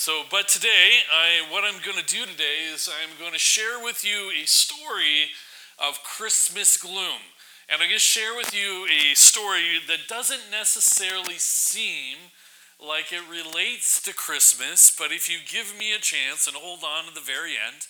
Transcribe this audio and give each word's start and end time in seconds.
So, 0.00 0.22
but 0.30 0.48
today, 0.48 1.04
I, 1.12 1.52
what 1.52 1.62
I'm 1.62 1.78
going 1.84 2.02
to 2.02 2.14
do 2.14 2.24
today 2.24 2.72
is 2.72 2.88
I'm 2.88 3.18
going 3.18 3.34
to 3.34 3.38
share 3.38 3.84
with 3.84 4.02
you 4.02 4.30
a 4.30 4.46
story 4.46 5.28
of 5.78 6.02
Christmas 6.02 6.78
gloom. 6.78 7.20
And 7.68 7.82
I'm 7.82 7.88
going 7.88 7.90
to 7.90 7.98
share 7.98 8.34
with 8.34 8.56
you 8.56 8.86
a 8.88 9.14
story 9.14 9.76
that 9.88 10.08
doesn't 10.08 10.50
necessarily 10.50 11.34
seem 11.36 12.16
like 12.80 13.12
it 13.12 13.20
relates 13.30 14.00
to 14.04 14.14
Christmas, 14.14 14.90
but 14.90 15.12
if 15.12 15.28
you 15.28 15.36
give 15.46 15.78
me 15.78 15.92
a 15.92 15.98
chance 15.98 16.46
and 16.46 16.56
hold 16.56 16.80
on 16.82 17.04
to 17.04 17.12
the 17.12 17.20
very 17.20 17.60
end, 17.60 17.84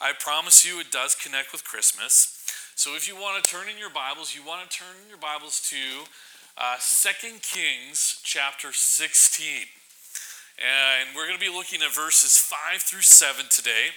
I 0.00 0.12
promise 0.16 0.64
you 0.64 0.78
it 0.78 0.92
does 0.92 1.16
connect 1.16 1.50
with 1.50 1.64
Christmas. 1.64 2.46
So 2.76 2.94
if 2.94 3.08
you 3.08 3.16
want 3.16 3.42
to 3.42 3.50
turn 3.50 3.68
in 3.68 3.76
your 3.76 3.90
Bibles, 3.90 4.36
you 4.36 4.46
want 4.46 4.70
to 4.70 4.78
turn 4.78 4.94
in 5.02 5.08
your 5.08 5.18
Bibles 5.18 5.68
to 5.70 6.06
uh, 6.56 6.76
2 6.78 7.38
Kings 7.42 8.20
chapter 8.22 8.72
16. 8.72 9.66
And 10.56 11.12
we're 11.14 11.28
going 11.28 11.38
to 11.38 11.44
be 11.44 11.52
looking 11.52 11.82
at 11.82 11.92
verses 11.92 12.38
5 12.38 12.80
through 12.80 13.04
7 13.04 13.44
today. 13.50 13.92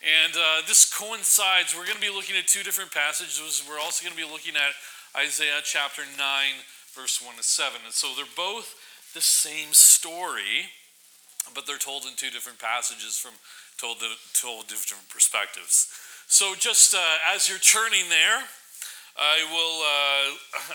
And 0.00 0.32
uh, 0.32 0.64
this 0.66 0.88
coincides, 0.88 1.76
we're 1.76 1.84
going 1.84 2.00
to 2.00 2.08
be 2.08 2.08
looking 2.08 2.36
at 2.40 2.48
two 2.48 2.62
different 2.62 2.88
passages. 2.88 3.60
We're 3.68 3.78
also 3.78 4.00
going 4.00 4.16
to 4.16 4.22
be 4.22 4.24
looking 4.24 4.56
at 4.56 4.72
Isaiah 5.12 5.60
chapter 5.62 6.00
9, 6.08 6.16
verse 6.96 7.20
1 7.20 7.36
to 7.36 7.42
7. 7.42 7.84
And 7.84 7.92
so 7.92 8.08
they're 8.16 8.24
both 8.32 8.72
the 9.12 9.20
same 9.20 9.76
story, 9.76 10.72
but 11.54 11.66
they're 11.66 11.76
told 11.76 12.08
in 12.08 12.16
two 12.16 12.30
different 12.30 12.58
passages 12.58 13.20
from 13.20 13.36
told, 13.76 14.00
told 14.32 14.68
different 14.68 15.04
perspectives. 15.12 15.92
So 16.28 16.54
just 16.56 16.94
uh, 16.94 17.34
as 17.34 17.48
you're 17.48 17.60
turning 17.60 18.08
there, 18.08 18.40
I 19.20 19.44
will, 19.52 19.76
uh, 19.84 20.28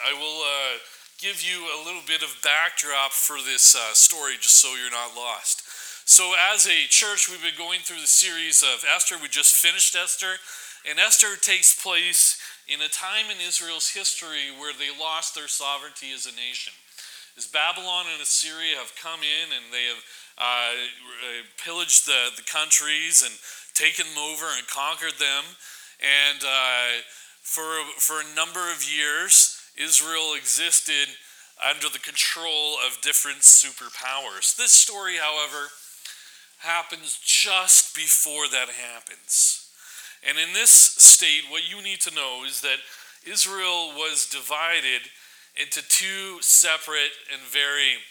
I 0.05 0.13
will 0.13 0.39
uh, 0.45 0.77
give 1.21 1.39
you 1.39 1.63
a 1.71 1.79
little 1.85 2.03
bit 2.07 2.23
of 2.23 2.35
backdrop 2.43 3.11
for 3.11 3.37
this 3.39 3.75
uh, 3.75 3.93
story 3.93 4.35
just 4.39 4.59
so 4.59 4.75
you're 4.75 4.91
not 4.91 5.15
lost. 5.15 5.63
So, 6.05 6.33
as 6.53 6.67
a 6.67 6.85
church, 6.89 7.29
we've 7.29 7.41
been 7.41 7.57
going 7.57 7.79
through 7.79 8.01
the 8.01 8.07
series 8.07 8.61
of 8.61 8.83
Esther. 8.83 9.15
We 9.17 9.27
just 9.27 9.55
finished 9.55 9.95
Esther, 9.95 10.37
and 10.87 10.99
Esther 10.99 11.33
takes 11.39 11.73
place 11.81 12.37
in 12.67 12.81
a 12.81 12.89
time 12.89 13.31
in 13.31 13.41
Israel's 13.41 13.89
history 13.89 14.53
where 14.59 14.73
they 14.73 14.91
lost 14.93 15.33
their 15.33 15.47
sovereignty 15.47 16.11
as 16.13 16.27
a 16.27 16.35
nation. 16.35 16.73
As 17.37 17.47
Babylon 17.47 18.05
and 18.13 18.21
Assyria 18.21 18.77
have 18.77 18.93
come 19.01 19.19
in 19.23 19.55
and 19.55 19.73
they 19.73 19.87
have 19.89 20.03
uh, 20.37 20.73
pillaged 21.57 22.05
the, 22.05 22.31
the 22.35 22.45
countries 22.45 23.23
and 23.23 23.33
taken 23.73 24.05
them 24.05 24.19
over 24.19 24.45
and 24.45 24.67
conquered 24.67 25.17
them, 25.17 25.43
and 26.03 26.43
uh, 26.43 27.01
for, 27.41 27.65
for 27.97 28.21
a 28.21 28.35
number 28.35 28.71
of 28.71 28.83
years, 28.83 29.54
Israel 29.77 30.33
existed 30.35 31.15
under 31.63 31.89
the 31.89 31.99
control 31.99 32.75
of 32.85 33.01
different 33.01 33.39
superpowers. 33.39 34.55
This 34.55 34.73
story, 34.73 35.15
however, 35.17 35.69
happens 36.59 37.19
just 37.23 37.95
before 37.95 38.47
that 38.49 38.69
happens. 38.69 39.69
And 40.27 40.37
in 40.37 40.53
this 40.53 40.71
state, 40.71 41.43
what 41.49 41.69
you 41.69 41.81
need 41.81 42.01
to 42.01 42.15
know 42.15 42.43
is 42.45 42.61
that 42.61 42.77
Israel 43.25 43.93
was 43.95 44.27
divided 44.29 45.01
into 45.55 45.81
two 45.87 46.41
separate 46.41 47.13
and 47.31 47.41
very 47.41 48.01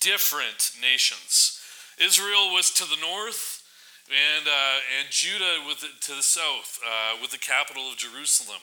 different 0.00 0.72
nations. 0.80 1.60
Israel 1.98 2.52
was 2.52 2.70
to 2.70 2.84
the 2.84 3.00
north, 3.00 3.62
and, 4.08 4.46
uh, 4.46 4.78
and 4.98 5.10
Judah 5.10 5.64
with 5.66 5.80
to 5.80 6.14
the 6.14 6.22
south, 6.22 6.78
uh, 6.86 7.16
with 7.20 7.30
the 7.30 7.38
capital 7.38 7.90
of 7.90 7.96
Jerusalem. 7.96 8.60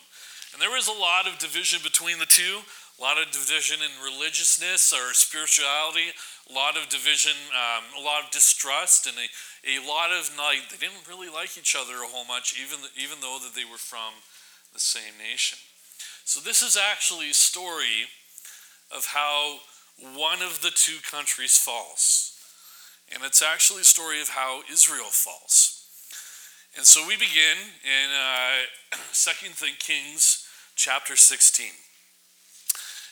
And 0.54 0.62
there 0.62 0.70
was 0.70 0.88
a 0.88 0.94
lot 0.94 1.28
of 1.28 1.40
division 1.40 1.82
between 1.82 2.20
the 2.20 2.30
two, 2.30 2.62
a 3.00 3.02
lot 3.02 3.18
of 3.18 3.32
division 3.32 3.82
in 3.82 3.90
religiousness 4.06 4.94
or 4.94 5.14
spirituality, 5.14 6.14
a 6.50 6.54
lot 6.54 6.78
of 6.78 6.90
division, 6.90 7.34
um, 7.50 7.84
a 7.98 8.06
lot 8.06 8.24
of 8.24 8.30
distrust, 8.30 9.08
and 9.08 9.18
a, 9.18 9.28
a 9.66 9.82
lot 9.82 10.12
of 10.14 10.30
like 10.38 10.70
they 10.70 10.78
didn't 10.78 11.10
really 11.10 11.30
like 11.30 11.58
each 11.58 11.76
other 11.76 12.04
a 12.04 12.08
whole 12.08 12.26
much, 12.26 12.54
even 12.54 12.86
even 13.02 13.18
though 13.22 13.40
that 13.42 13.56
they 13.56 13.66
were 13.66 13.82
from 13.82 14.14
the 14.74 14.80
same 14.80 15.18
nation. 15.18 15.58
So 16.24 16.40
this 16.40 16.62
is 16.62 16.78
actually 16.78 17.32
a 17.32 17.34
story 17.34 18.06
of 18.96 19.08
how 19.08 19.58
one 20.00 20.42
of 20.42 20.62
the 20.62 20.72
two 20.72 20.98
countries 21.10 21.58
falls, 21.58 22.38
and 23.14 23.24
it's 23.24 23.42
actually 23.42 23.82
a 23.82 23.86
story 23.86 24.22
of 24.22 24.30
how 24.30 24.62
Israel 24.72 25.10
falls. 25.10 25.83
And 26.76 26.88
so 26.88 27.06
we 27.08 27.16
begin 27.16 27.70
in 27.86 28.10
uh, 28.10 28.98
Second 29.12 29.54
Kings 29.78 30.48
chapter 30.76 31.16
16. 31.16 31.68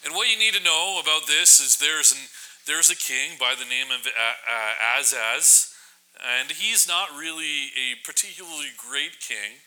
And 0.04 0.16
what 0.16 0.32
you 0.32 0.40
need 0.40 0.56
to 0.56 0.64
know 0.64 1.00
about 1.00 1.28
this 1.28 1.60
is 1.60 1.78
there's 1.78 2.12
an 2.12 2.18
there's 2.66 2.90
a 2.90 2.96
king 2.96 3.38
by 3.40 3.54
the 3.58 3.70
name 3.70 3.88
of 3.92 4.06
uh, 4.06 4.98
Ahaz, 4.98 5.74
and 6.18 6.50
he's 6.50 6.88
not 6.88 7.10
really 7.18 7.70
a 7.78 8.02
particularly 8.04 8.74
great 8.78 9.20
king. 9.20 9.62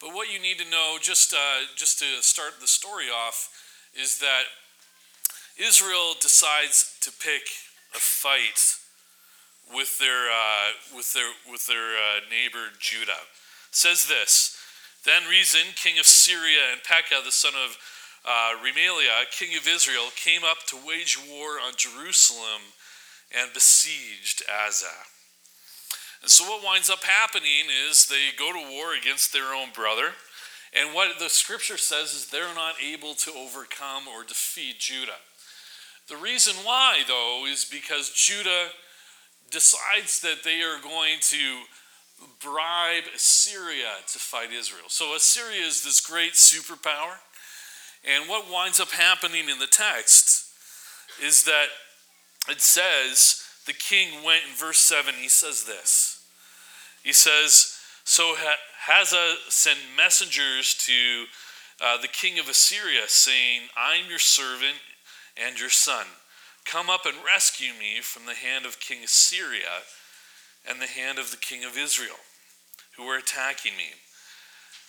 But 0.00 0.14
what 0.14 0.32
you 0.32 0.40
need 0.40 0.58
to 0.58 0.68
know, 0.68 0.98
just 1.00 1.32
uh, 1.32 1.70
just 1.76 2.00
to 2.00 2.22
start 2.22 2.54
the 2.60 2.66
story 2.66 3.06
off, 3.06 3.48
is 3.94 4.18
that 4.18 4.50
Israel 5.56 6.14
decides 6.20 6.98
to 7.02 7.12
pick 7.12 7.42
a 7.94 7.98
fight 7.98 8.79
with 9.74 9.98
their 9.98 10.30
uh, 10.30 10.96
with 10.96 11.12
their 11.12 11.30
with 11.50 11.66
their 11.66 11.96
uh, 11.96 12.20
neighbor 12.30 12.70
Judah. 12.78 13.22
It 13.68 13.74
says 13.76 14.06
this. 14.06 14.56
Then 15.04 15.22
Rezin, 15.30 15.72
king 15.76 15.98
of 15.98 16.04
Syria, 16.04 16.72
and 16.72 16.82
Pekah, 16.82 17.24
the 17.24 17.32
son 17.32 17.54
of 17.56 17.78
uh, 18.24 18.52
Remaliah, 18.60 19.30
king 19.30 19.56
of 19.56 19.66
Israel, 19.66 20.08
came 20.14 20.42
up 20.44 20.66
to 20.66 20.76
wage 20.76 21.18
war 21.18 21.56
on 21.56 21.72
Jerusalem 21.76 22.76
and 23.34 23.52
besieged 23.54 24.42
Ahaz. 24.48 24.84
And 26.20 26.30
so, 26.30 26.44
what 26.44 26.62
winds 26.62 26.90
up 26.90 27.04
happening 27.04 27.70
is 27.88 28.06
they 28.06 28.28
go 28.36 28.52
to 28.52 28.70
war 28.70 28.94
against 28.94 29.32
their 29.32 29.54
own 29.54 29.70
brother. 29.74 30.10
And 30.72 30.94
what 30.94 31.18
the 31.18 31.30
scripture 31.30 31.78
says 31.78 32.12
is 32.12 32.26
they're 32.26 32.54
not 32.54 32.74
able 32.80 33.14
to 33.14 33.32
overcome 33.32 34.06
or 34.06 34.22
defeat 34.22 34.78
Judah. 34.78 35.18
The 36.08 36.16
reason 36.16 36.54
why, 36.62 37.02
though, 37.08 37.44
is 37.50 37.64
because 37.64 38.10
Judah 38.10 38.68
decides 39.50 40.20
that 40.20 40.42
they 40.44 40.62
are 40.62 40.80
going 40.80 41.18
to 41.20 41.62
bribe 42.42 43.04
Assyria 43.14 43.92
to 44.12 44.18
fight 44.18 44.52
Israel. 44.52 44.88
So, 44.88 45.14
Assyria 45.14 45.66
is 45.66 45.82
this 45.82 46.00
great 46.00 46.32
superpower. 46.32 47.16
And 48.04 48.28
what 48.28 48.50
winds 48.50 48.80
up 48.80 48.90
happening 48.90 49.48
in 49.48 49.58
the 49.58 49.66
text 49.66 50.46
is 51.22 51.44
that 51.44 51.66
it 52.48 52.60
says, 52.60 53.44
the 53.66 53.72
king 53.72 54.24
went 54.24 54.42
in 54.48 54.56
verse 54.56 54.78
7, 54.78 55.14
he 55.14 55.28
says 55.28 55.64
this. 55.64 56.22
He 57.02 57.12
says, 57.12 57.78
So 58.04 58.34
Ahaz 58.34 59.14
sent 59.48 59.78
messengers 59.96 60.74
to 60.86 61.24
uh, 61.82 62.00
the 62.00 62.08
king 62.08 62.38
of 62.38 62.48
Assyria, 62.48 63.02
saying, 63.06 63.62
I'm 63.76 64.08
your 64.08 64.18
servant 64.18 64.76
and 65.36 65.58
your 65.58 65.70
son. 65.70 66.06
Come 66.64 66.90
up 66.90 67.04
and 67.04 67.16
rescue 67.24 67.72
me 67.78 68.00
from 68.00 68.26
the 68.26 68.34
hand 68.34 68.66
of 68.66 68.80
King 68.80 69.04
Assyria 69.04 69.84
and 70.68 70.80
the 70.80 70.86
hand 70.86 71.18
of 71.18 71.30
the 71.30 71.36
king 71.36 71.64
of 71.64 71.76
Israel, 71.76 72.20
who 72.96 73.04
are 73.04 73.18
attacking 73.18 73.76
me. 73.76 73.96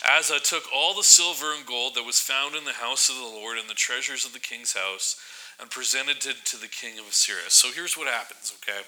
Ahaz 0.04 0.32
took 0.44 0.64
all 0.74 0.96
the 0.96 1.04
silver 1.04 1.54
and 1.56 1.66
gold 1.66 1.96
that 1.96 2.06
was 2.06 2.20
found 2.20 2.56
in 2.56 2.66
the 2.66 2.74
house 2.74 3.10
of 3.10 3.16
the 3.16 3.22
Lord 3.22 3.58
and 3.58 3.70
the 3.70 3.76
treasures 3.76 4.26
of 4.26 4.34
the 4.34 4.40
king's 4.40 4.74
house 4.74 5.16
and 5.60 5.70
presented 5.70 6.26
it 6.26 6.44
to 6.46 6.58
the 6.58 6.68
king 6.68 6.98
of 6.98 7.08
Assyria. 7.08 7.50
So 7.50 7.70
here's 7.72 7.98
what 7.98 8.08
happens, 8.08 8.54
okay? 8.62 8.82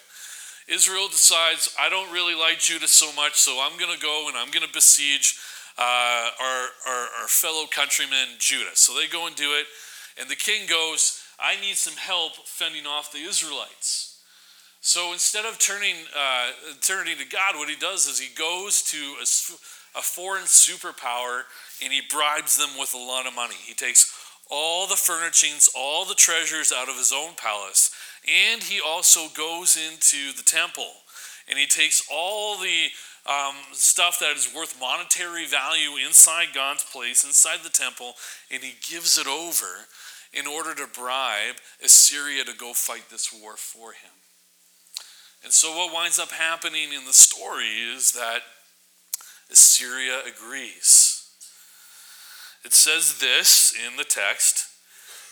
Israel 0.68 1.08
decides, 1.08 1.76
I 1.80 1.90
don't 1.90 2.12
really 2.12 2.36
like 2.36 2.60
Judah 2.60 2.88
so 2.88 3.14
much, 3.14 3.36
so 3.36 3.60
I'm 3.62 3.78
going 3.78 3.94
to 3.94 4.02
go 4.02 4.28
and 4.28 4.38
I'm 4.38 4.50
going 4.50 4.66
to 4.66 4.74
besiege 4.74 5.38
uh, 5.78 6.30
our, 6.42 6.68
our, 6.88 7.08
our 7.22 7.28
fellow 7.28 7.66
countrymen, 7.70 8.40
Judah. 8.40 8.76
So 8.76 8.96
they 8.96 9.08
go 9.08 9.28
and 9.28 9.36
do 9.36 9.54
it, 9.54 9.66
and 10.20 10.30
the 10.30 10.36
king 10.36 10.68
goes, 10.68 11.23
I 11.44 11.60
need 11.60 11.76
some 11.76 11.98
help 11.98 12.36
fending 12.46 12.86
off 12.86 13.12
the 13.12 13.20
Israelites. 13.20 14.22
So 14.80 15.14
instead 15.14 15.46
of 15.46 15.60
turning, 15.60 15.96
uh, 16.18 16.52
turning 16.82 17.18
to 17.18 17.26
God, 17.26 17.56
what 17.56 17.70
he 17.70 17.76
does 17.76 18.08
is 18.08 18.20
he 18.20 18.34
goes 18.34 18.82
to 18.84 18.98
a 19.22 19.26
a 19.96 20.02
foreign 20.02 20.44
superpower 20.44 21.44
and 21.84 21.94
he 21.94 22.02
bribes 22.10 22.58
them 22.58 22.70
with 22.80 22.94
a 22.94 22.98
lot 22.98 23.28
of 23.28 23.36
money. 23.36 23.56
He 23.64 23.74
takes 23.74 24.12
all 24.50 24.88
the 24.88 24.96
furnishings, 24.96 25.70
all 25.76 26.06
the 26.06 26.16
treasures 26.16 26.72
out 26.76 26.90
of 26.90 26.98
his 26.98 27.12
own 27.12 27.34
palace, 27.36 27.92
and 28.28 28.62
he 28.62 28.80
also 28.86 29.28
goes 29.36 29.78
into 29.78 30.36
the 30.36 30.44
temple 30.44 30.92
and 31.50 31.60
he 31.60 31.66
takes 31.66 32.08
all 32.12 32.58
the 32.58 32.88
um, 33.30 33.56
stuff 33.74 34.20
that 34.20 34.36
is 34.36 34.54
worth 34.56 34.80
monetary 34.80 35.46
value 35.46 35.98
inside 36.06 36.48
God's 36.54 36.84
place, 36.84 37.24
inside 37.24 37.60
the 37.64 37.70
temple, 37.70 38.14
and 38.52 38.64
he 38.64 38.74
gives 38.90 39.18
it 39.18 39.28
over 39.28 39.88
in 40.34 40.48
order 40.48 40.74
to 40.74 40.88
bribe 40.88 41.56
Assyria 41.84 42.44
to 42.46 42.54
go 42.58 42.74
fight 42.74 43.10
this 43.10 43.32
war 43.32 43.56
for 43.56 43.92
him. 43.92 44.12
And 45.44 45.52
so, 45.52 45.76
what 45.76 45.94
winds 45.94 46.20
up 46.20 46.32
happening 46.32 46.94
in 46.94 47.06
the 47.06 47.14
story 47.14 47.68
is 47.68 48.14
that 48.14 48.42
Assyria 49.52 50.22
agrees. 50.26 51.30
It 52.64 52.74
says 52.74 53.20
this 53.20 53.74
in 53.86 53.98
the 53.98 54.06
text 54.06 54.68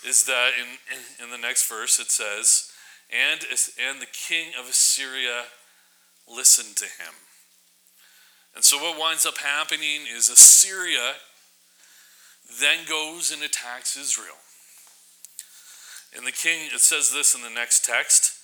is 0.06 0.24
that 0.24 0.50
in, 0.58 1.24
in 1.24 1.30
the 1.30 1.38
next 1.38 1.68
verse 1.68 1.98
it 1.98 2.10
says, 2.10 2.70
and, 3.10 3.40
and 3.80 4.00
the 4.00 4.06
king 4.06 4.52
of 4.58 4.68
Assyria 4.68 5.44
listened 6.28 6.76
to 6.76 6.84
him. 6.84 7.14
And 8.54 8.62
so, 8.62 8.76
what 8.76 9.00
winds 9.00 9.24
up 9.24 9.38
happening 9.38 10.02
is 10.14 10.28
Assyria 10.28 11.14
then 12.60 12.80
goes 12.86 13.32
and 13.32 13.42
attacks 13.42 13.96
Israel. 13.96 14.36
And 16.16 16.26
the 16.26 16.32
king, 16.32 16.68
it 16.72 16.80
says 16.80 17.10
this 17.10 17.34
in 17.34 17.42
the 17.42 17.50
next 17.50 17.84
text 17.84 18.38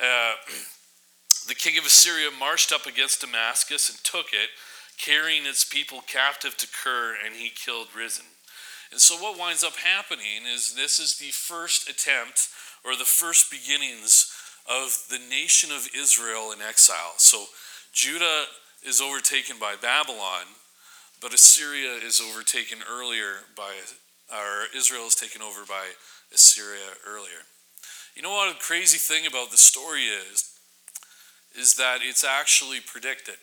uh, 0.00 0.34
the 1.48 1.54
king 1.54 1.78
of 1.78 1.84
Assyria 1.84 2.30
marched 2.38 2.72
up 2.72 2.86
against 2.86 3.20
Damascus 3.20 3.88
and 3.90 3.98
took 4.02 4.32
it, 4.32 4.50
carrying 4.98 5.46
its 5.46 5.64
people 5.64 6.02
captive 6.06 6.56
to 6.56 6.66
Kir, 6.66 7.16
and 7.24 7.34
he 7.34 7.50
killed 7.50 7.88
Rezin. 7.96 8.24
And 8.90 9.00
so, 9.00 9.16
what 9.16 9.38
winds 9.38 9.64
up 9.64 9.76
happening 9.76 10.46
is 10.52 10.74
this 10.74 10.98
is 10.98 11.18
the 11.18 11.30
first 11.30 11.88
attempt 11.88 12.48
or 12.84 12.96
the 12.96 13.04
first 13.04 13.50
beginnings 13.50 14.32
of 14.70 15.04
the 15.10 15.18
nation 15.18 15.70
of 15.72 15.88
Israel 15.96 16.52
in 16.52 16.62
exile. 16.62 17.14
So, 17.16 17.44
Judah 17.92 18.44
is 18.86 19.00
overtaken 19.00 19.56
by 19.58 19.74
Babylon, 19.80 20.46
but 21.20 21.34
Assyria 21.34 21.94
is 22.04 22.20
overtaken 22.20 22.78
earlier 22.88 23.46
by, 23.56 23.72
or 24.30 24.66
Israel 24.76 25.06
is 25.06 25.14
taken 25.14 25.42
over 25.42 25.64
by 25.66 25.90
Assyria 26.34 26.98
earlier. 27.06 27.46
You 28.14 28.22
know 28.22 28.30
what 28.30 28.54
a 28.54 28.58
crazy 28.58 28.98
thing 28.98 29.26
about 29.26 29.50
the 29.50 29.56
story 29.56 30.02
is? 30.02 30.50
Is 31.56 31.76
that 31.76 31.98
it's 32.02 32.24
actually 32.24 32.80
predicted 32.80 33.36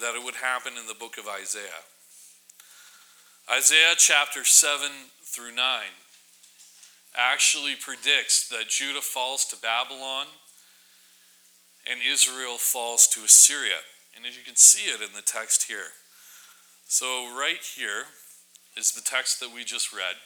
that 0.00 0.14
it 0.14 0.24
would 0.24 0.36
happen 0.36 0.74
in 0.78 0.86
the 0.86 0.94
book 0.94 1.18
of 1.18 1.28
Isaiah. 1.28 1.84
Isaiah 3.52 3.94
chapter 3.96 4.44
7 4.44 4.88
through 5.24 5.54
9 5.54 5.64
actually 7.16 7.74
predicts 7.74 8.48
that 8.48 8.68
Judah 8.68 9.00
falls 9.00 9.44
to 9.46 9.56
Babylon 9.60 10.26
and 11.90 12.00
Israel 12.00 12.56
falls 12.58 13.08
to 13.08 13.24
Assyria. 13.24 13.82
And 14.16 14.24
as 14.26 14.36
you 14.36 14.44
can 14.44 14.56
see 14.56 14.90
it 14.90 15.00
in 15.00 15.14
the 15.14 15.22
text 15.22 15.64
here. 15.64 15.92
So, 16.86 17.28
right 17.36 17.62
here 17.76 18.04
is 18.76 18.92
the 18.92 19.00
text 19.00 19.40
that 19.40 19.54
we 19.54 19.64
just 19.64 19.92
read. 19.92 20.16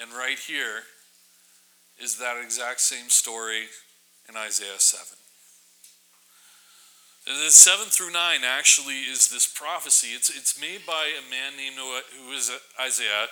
And 0.00 0.12
right 0.12 0.38
here 0.38 0.82
is 2.00 2.18
that 2.18 2.40
exact 2.42 2.80
same 2.80 3.08
story 3.10 3.64
in 4.28 4.36
Isaiah 4.36 4.78
7. 4.78 5.18
And 7.26 7.36
then 7.42 7.50
7 7.50 7.86
through 7.88 8.12
9 8.12 8.40
actually 8.46 9.00
is 9.00 9.28
this 9.28 9.46
prophecy. 9.46 10.08
It's, 10.14 10.30
it's 10.30 10.58
made 10.60 10.86
by 10.86 11.12
a 11.12 11.30
man 11.30 11.56
named 11.58 11.76
Noah, 11.76 12.00
who 12.16 12.32
is 12.32 12.50
Isaiah, 12.80 13.26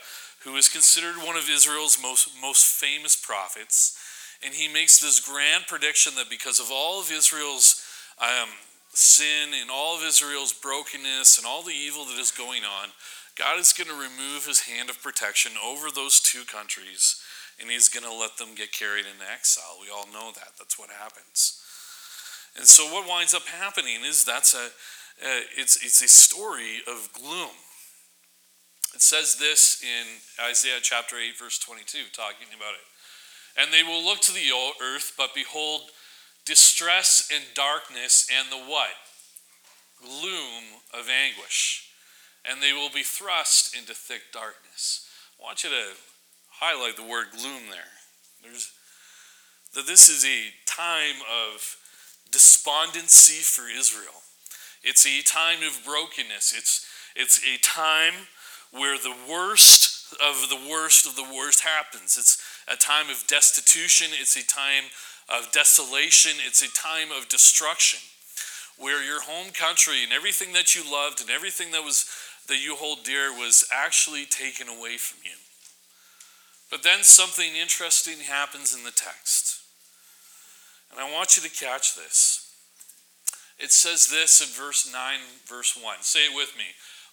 who 0.44 0.56
is 0.56 0.68
considered 0.68 1.16
one 1.16 1.36
of 1.36 1.48
Israel's 1.48 1.98
most, 2.02 2.28
most 2.42 2.66
famous 2.66 3.16
prophets. 3.16 3.96
And 4.44 4.52
he 4.52 4.68
makes 4.68 5.00
this 5.00 5.20
grand 5.20 5.66
prediction 5.66 6.12
that 6.16 6.28
because 6.28 6.60
of 6.60 6.70
all 6.70 7.00
of 7.00 7.10
Israel's 7.10 7.82
um, 8.20 8.50
sin 8.92 9.54
and 9.58 9.70
all 9.70 9.96
of 9.96 10.04
Israel's 10.04 10.52
brokenness 10.52 11.38
and 11.38 11.46
all 11.46 11.62
the 11.62 11.72
evil 11.72 12.04
that 12.04 12.20
is 12.20 12.30
going 12.30 12.64
on, 12.64 12.90
God 13.38 13.60
is 13.60 13.72
going 13.72 13.88
to 13.88 13.94
remove 13.94 14.46
his 14.46 14.60
hand 14.60 14.88
of 14.88 15.02
protection 15.02 15.52
over 15.62 15.90
those 15.90 16.20
two 16.20 16.44
countries 16.44 17.20
and 17.60 17.70
he's 17.70 17.88
going 17.88 18.04
to 18.04 18.12
let 18.12 18.36
them 18.38 18.54
get 18.54 18.72
carried 18.72 19.04
into 19.06 19.30
exile. 19.30 19.78
We 19.80 19.88
all 19.90 20.06
know 20.12 20.32
that. 20.34 20.52
That's 20.58 20.78
what 20.78 20.90
happens. 20.90 21.62
And 22.56 22.66
so 22.66 22.84
what 22.92 23.08
winds 23.08 23.34
up 23.34 23.46
happening 23.46 24.04
is 24.04 24.24
that's 24.24 24.54
a 24.54 24.66
uh, 25.22 25.48
it's 25.56 25.82
it's 25.82 26.02
a 26.02 26.08
story 26.08 26.80
of 26.86 27.08
gloom. 27.14 27.56
It 28.94 29.00
says 29.00 29.36
this 29.36 29.82
in 29.82 30.06
Isaiah 30.48 30.80
chapter 30.82 31.16
8 31.16 31.38
verse 31.38 31.58
22 31.58 31.98
talking 32.12 32.48
about 32.54 32.74
it. 32.74 33.60
And 33.60 33.72
they 33.72 33.82
will 33.82 34.04
look 34.04 34.20
to 34.22 34.32
the 34.32 34.50
earth 34.82 35.12
but 35.16 35.34
behold 35.34 35.90
distress 36.44 37.28
and 37.34 37.44
darkness 37.54 38.28
and 38.34 38.50
the 38.50 38.70
what? 38.70 38.88
Gloom 40.00 40.80
of 40.94 41.08
anguish. 41.08 41.85
And 42.48 42.62
they 42.62 42.72
will 42.72 42.90
be 42.90 43.02
thrust 43.02 43.76
into 43.76 43.94
thick 43.94 44.32
darkness. 44.32 45.08
I 45.40 45.44
want 45.44 45.64
you 45.64 45.70
to 45.70 45.84
highlight 46.50 46.96
the 46.96 47.02
word 47.02 47.26
gloom 47.32 47.62
there. 47.70 47.92
There's, 48.42 48.72
that 49.74 49.86
this 49.86 50.08
is 50.08 50.24
a 50.24 50.52
time 50.66 51.16
of 51.26 51.76
despondency 52.30 53.42
for 53.42 53.68
Israel. 53.68 54.22
It's 54.82 55.06
a 55.06 55.22
time 55.22 55.58
of 55.66 55.84
brokenness. 55.84 56.54
It's, 56.56 56.86
it's 57.16 57.40
a 57.44 57.58
time 57.62 58.28
where 58.70 58.98
the 58.98 59.14
worst 59.30 60.14
of 60.14 60.48
the 60.48 60.70
worst 60.70 61.06
of 61.06 61.16
the 61.16 61.24
worst 61.34 61.62
happens. 61.62 62.16
It's 62.16 62.38
a 62.68 62.76
time 62.76 63.10
of 63.10 63.26
destitution. 63.26 64.08
It's 64.12 64.36
a 64.36 64.46
time 64.46 64.84
of 65.28 65.50
desolation. 65.52 66.32
It's 66.46 66.62
a 66.62 66.72
time 66.72 67.08
of 67.10 67.28
destruction 67.28 68.00
where 68.78 69.02
your 69.02 69.22
home 69.22 69.52
country 69.52 70.04
and 70.04 70.12
everything 70.12 70.52
that 70.52 70.74
you 70.74 70.82
loved 70.84 71.20
and 71.20 71.30
everything 71.30 71.72
that 71.72 71.82
was 71.82 72.06
that 72.48 72.62
you 72.62 72.76
hold 72.76 73.04
dear 73.04 73.32
was 73.32 73.66
actually 73.72 74.24
taken 74.24 74.68
away 74.68 74.96
from 74.96 75.18
you. 75.24 75.36
But 76.70 76.82
then 76.82 77.02
something 77.02 77.54
interesting 77.60 78.20
happens 78.20 78.74
in 78.74 78.84
the 78.84 78.90
text. 78.90 79.62
And 80.90 81.00
I 81.00 81.12
want 81.12 81.36
you 81.36 81.42
to 81.42 81.50
catch 81.50 81.96
this. 81.96 82.42
It 83.58 83.72
says 83.72 84.08
this 84.08 84.40
in 84.40 84.48
verse 84.48 84.90
9, 84.92 85.18
verse 85.46 85.78
1. 85.80 85.96
Say 86.00 86.20
it 86.26 86.36
with 86.36 86.56
me. 86.56 86.64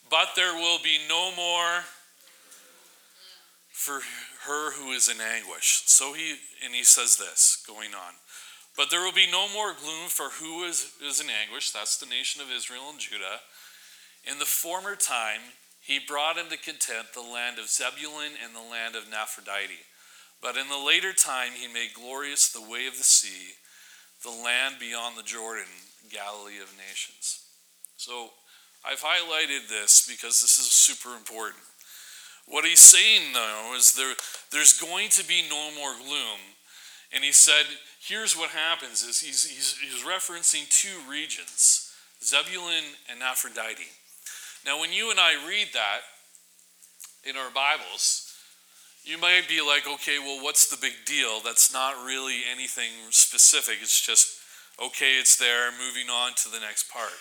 But 0.10 0.30
there 0.36 0.54
will 0.54 0.80
be 0.84 0.98
no 1.08 1.34
more 1.36 1.84
for 3.72 4.00
her 4.46 4.72
who 4.74 4.92
is 4.92 5.10
in 5.10 5.18
anguish. 5.22 5.84
So 5.86 6.14
he, 6.14 6.36
and 6.64 6.74
he 6.74 6.84
says 6.84 7.16
this 7.18 7.64
going 7.68 7.94
on. 7.94 8.14
But 8.76 8.90
there 8.90 9.02
will 9.02 9.14
be 9.14 9.30
no 9.32 9.48
more 9.54 9.74
gloom 9.74 10.10
for 10.10 10.30
who 10.30 10.64
is, 10.64 10.92
is 11.06 11.22
in 11.22 11.28
anguish. 11.30 11.72
That's 11.72 11.98
the 11.98 12.08
nation 12.08 12.42
of 12.42 12.52
Israel 12.52 12.90
and 12.90 13.00
Judah. 13.00 13.40
In 14.24 14.40
the 14.40 14.46
former 14.46 14.96
time, 14.96 15.42
he 15.82 16.00
brought 16.00 16.38
into 16.38 16.58
content 16.58 17.14
the 17.14 17.22
land 17.22 17.60
of 17.60 17.68
Zebulun 17.68 18.40
and 18.44 18.56
the 18.56 18.72
land 18.72 18.96
of 18.96 19.10
Naphtali. 19.10 19.84
But 20.42 20.56
in 20.56 20.70
the 20.70 20.78
later 20.78 21.14
time, 21.14 21.52
he 21.54 21.68
made 21.68 21.94
glorious 21.94 22.50
the 22.50 22.62
way 22.62 22.88
of 22.88 22.98
the 22.98 23.04
sea, 23.04 23.56
the 24.24 24.32
land 24.32 24.76
beyond 24.80 25.18
the 25.18 25.24
Jordan, 25.24 25.72
Galilee 26.10 26.62
of 26.62 26.74
nations. 26.78 27.44
So 27.98 28.32
I've 28.86 29.02
highlighted 29.02 29.70
this 29.70 30.08
because 30.08 30.42
this 30.42 30.58
is 30.58 30.72
super 30.72 31.16
important. 31.16 31.64
What 32.46 32.66
he's 32.66 32.82
saying, 32.82 33.34
though, 33.34 33.74
is 33.78 33.96
there, 33.96 34.14
there's 34.52 34.80
going 34.80 35.10
to 35.10 35.28
be 35.28 35.44
no 35.50 35.72
more 35.76 35.96
gloom. 35.96 36.40
And 37.14 37.24
he 37.24 37.32
said, 37.32 37.66
here's 38.06 38.38
what 38.38 38.50
happens 38.50 39.04
is 39.04 39.22
he's, 39.22 39.50
he's, 39.50 39.78
he's 39.78 40.04
referencing 40.04 40.68
two 40.70 41.10
regions, 41.10 41.92
Zebulun 42.22 42.84
and 43.10 43.20
Naphtali. 43.20 43.88
Now, 44.66 44.80
when 44.80 44.94
you 44.94 45.12
and 45.12 45.20
I 45.20 45.34
read 45.48 45.68
that 45.74 46.02
in 47.30 47.36
our 47.36 47.52
Bibles, 47.52 48.34
you 49.04 49.18
might 49.18 49.50
be 49.50 49.60
like, 49.60 49.86
okay, 49.86 50.20
well, 50.20 50.42
what's 50.42 50.70
the 50.70 50.78
big 50.82 50.94
deal? 51.06 51.42
That's 51.44 51.74
not 51.74 52.06
really 52.06 52.42
anything 52.50 52.92
specific. 53.10 53.80
It's 53.82 54.06
just, 54.06 54.40
okay, 54.82 55.20
it's 55.20 55.36
there, 55.36 55.70
moving 55.72 56.10
on 56.10 56.32
to 56.36 56.50
the 56.50 56.62
next 56.62 56.90
part. 56.90 57.12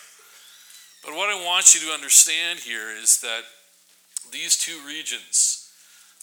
But 1.05 1.17
what 1.17 1.31
I 1.31 1.45
want 1.45 1.75
you 1.75 1.81
to 1.81 1.93
understand 1.93 2.61
here 2.61 2.91
is 2.91 3.21
that 3.23 3.43
these 4.31 4.57
two 4.57 4.79
regions, 4.87 5.69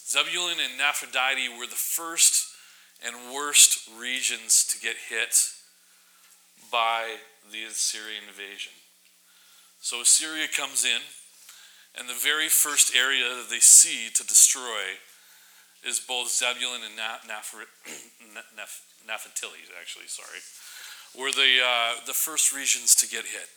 Zebulun 0.07 0.55
and 0.63 0.77
Naphtali, 0.77 1.49
were 1.49 1.67
the 1.67 1.75
first 1.75 2.47
and 3.05 3.33
worst 3.35 3.89
regions 3.99 4.63
to 4.71 4.79
get 4.79 4.95
hit 5.09 5.35
by 6.71 7.15
the 7.51 7.65
Assyrian 7.65 8.23
invasion. 8.29 8.71
So 9.79 10.01
Assyria 10.01 10.47
comes 10.47 10.83
in, 10.83 11.01
and 11.97 12.09
the 12.09 12.13
very 12.13 12.49
first 12.49 12.95
area 12.95 13.23
that 13.23 13.47
they 13.49 13.59
see 13.59 14.09
to 14.13 14.27
destroy 14.27 14.99
is 15.87 15.99
both 15.99 16.29
Zebulun 16.29 16.81
and 16.83 16.95
Naphtali, 19.07 19.59
actually, 19.79 20.07
sorry, 20.07 20.39
were 21.17 21.31
the, 21.31 21.59
uh, 21.65 22.05
the 22.05 22.13
first 22.13 22.53
regions 22.53 22.93
to 22.95 23.07
get 23.07 23.25
hit. 23.25 23.47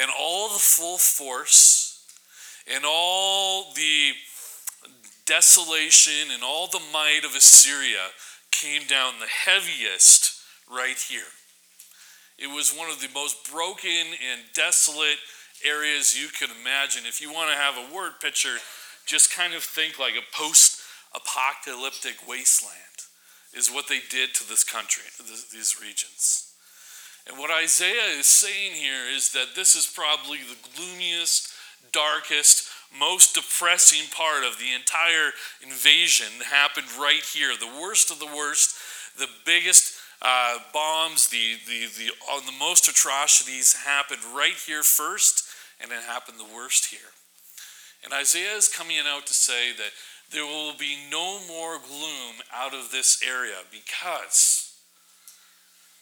And 0.00 0.10
all 0.18 0.48
the 0.48 0.58
full 0.58 0.98
force 0.98 2.06
and 2.72 2.84
all 2.86 3.72
the 3.74 4.12
desolation 5.26 6.30
and 6.32 6.42
all 6.42 6.68
the 6.68 6.82
might 6.92 7.22
of 7.24 7.34
Assyria 7.34 8.10
came 8.50 8.86
down 8.86 9.14
the 9.18 9.26
heaviest 9.26 10.40
right 10.70 10.98
here. 10.98 11.22
It 12.38 12.48
was 12.48 12.74
one 12.74 12.90
of 12.90 13.00
the 13.00 13.08
most 13.14 13.50
broken 13.50 13.90
and 13.90 14.40
desolate 14.54 15.18
areas 15.64 16.20
you 16.20 16.28
could 16.28 16.50
imagine. 16.60 17.04
If 17.06 17.20
you 17.20 17.32
want 17.32 17.50
to 17.50 17.56
have 17.56 17.76
a 17.76 17.94
word 17.94 18.20
picture, 18.20 18.56
just 19.06 19.32
kind 19.32 19.54
of 19.54 19.62
think 19.62 19.98
like 19.98 20.14
a 20.14 20.36
post 20.36 20.80
apocalyptic 21.14 22.26
wasteland, 22.28 22.74
is 23.54 23.70
what 23.70 23.88
they 23.88 24.00
did 24.10 24.34
to 24.34 24.48
this 24.48 24.64
country, 24.64 25.04
these 25.52 25.80
regions. 25.80 26.52
And 27.26 27.38
what 27.38 27.50
Isaiah 27.50 28.18
is 28.18 28.26
saying 28.26 28.72
here 28.72 29.06
is 29.14 29.32
that 29.32 29.54
this 29.54 29.76
is 29.76 29.86
probably 29.86 30.38
the 30.38 30.58
gloomiest, 30.76 31.52
darkest, 31.92 32.68
most 32.98 33.34
depressing 33.34 34.10
part 34.14 34.44
of 34.44 34.58
the 34.58 34.74
entire 34.74 35.30
invasion 35.62 36.26
that 36.38 36.46
happened 36.46 36.86
right 36.98 37.22
here. 37.22 37.54
The 37.58 37.80
worst 37.80 38.10
of 38.10 38.18
the 38.18 38.26
worst, 38.26 38.76
the 39.16 39.28
biggest 39.46 39.93
uh, 40.22 40.58
bombs, 40.72 41.28
the, 41.28 41.56
the, 41.66 41.86
the, 41.98 42.10
uh, 42.30 42.40
the 42.40 42.58
most 42.58 42.88
atrocities 42.88 43.74
happened 43.84 44.20
right 44.34 44.56
here 44.66 44.82
first, 44.82 45.44
and 45.80 45.90
it 45.92 46.02
happened 46.06 46.38
the 46.38 46.54
worst 46.54 46.86
here. 46.86 47.12
And 48.04 48.12
Isaiah 48.12 48.56
is 48.56 48.68
coming 48.68 48.98
out 49.06 49.26
to 49.26 49.34
say 49.34 49.72
that 49.72 49.90
there 50.30 50.44
will 50.44 50.74
be 50.76 50.96
no 51.10 51.40
more 51.46 51.78
gloom 51.78 52.36
out 52.52 52.74
of 52.74 52.90
this 52.90 53.22
area 53.26 53.56
because 53.70 54.74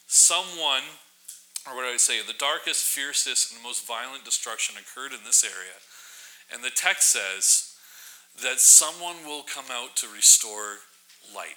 someone, 0.07 0.83
or 1.67 1.77
what 1.77 1.83
do 1.83 1.95
I 1.95 1.97
say, 1.97 2.21
the 2.21 2.33
darkest, 2.39 2.85
fiercest, 2.85 3.53
and 3.53 3.63
most 3.63 3.87
violent 3.87 4.25
destruction 4.25 4.77
occurred 4.77 5.13
in 5.13 5.25
this 5.25 5.45
area. 5.45 5.79
And 6.53 6.63
the 6.63 6.71
text 6.71 7.13
says 7.13 7.75
that 8.43 8.61
someone 8.61 9.25
will 9.27 9.43
come 9.43 9.67
out 9.71 9.97
to 9.97 10.07
restore 10.09 10.79
light. 11.35 11.57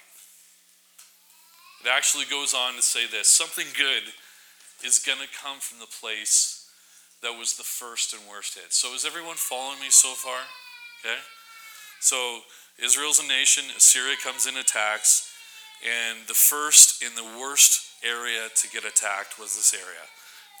It 1.86 1.94
actually 1.94 2.24
goes 2.26 2.52
on 2.52 2.74
to 2.74 2.82
say 2.82 3.06
this 3.06 3.30
something 3.30 3.66
good 3.78 4.10
is 4.82 4.98
going 4.98 5.22
to 5.22 5.30
come 5.30 5.62
from 5.62 5.78
the 5.78 5.86
place 5.86 6.66
that 7.22 7.30
was 7.38 7.54
the 7.54 7.62
first 7.62 8.12
and 8.12 8.20
worst 8.28 8.58
hit. 8.58 8.74
So, 8.74 8.92
is 8.92 9.06
everyone 9.06 9.38
following 9.38 9.78
me 9.78 9.94
so 9.94 10.10
far? 10.18 10.42
Okay? 10.98 11.22
So, 12.00 12.42
Israel's 12.82 13.22
a 13.22 13.28
nation, 13.30 13.70
Assyria 13.76 14.16
comes 14.18 14.50
in, 14.50 14.56
attacks, 14.58 15.30
and 15.86 16.26
the 16.26 16.34
first 16.34 17.04
and 17.06 17.14
the 17.14 17.38
worst 17.38 18.02
area 18.02 18.50
to 18.50 18.66
get 18.68 18.82
attacked 18.82 19.38
was 19.38 19.54
this 19.54 19.72
area. 19.72 20.10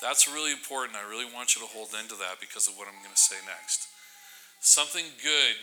That's 0.00 0.30
really 0.30 0.52
important. 0.52 0.94
I 0.94 1.10
really 1.10 1.26
want 1.26 1.56
you 1.56 1.60
to 1.60 1.66
hold 1.66 1.90
into 1.90 2.14
that 2.22 2.38
because 2.38 2.68
of 2.68 2.78
what 2.78 2.86
I'm 2.86 3.02
going 3.02 3.18
to 3.18 3.18
say 3.18 3.42
next. 3.42 3.90
Something 4.62 5.10
good 5.18 5.58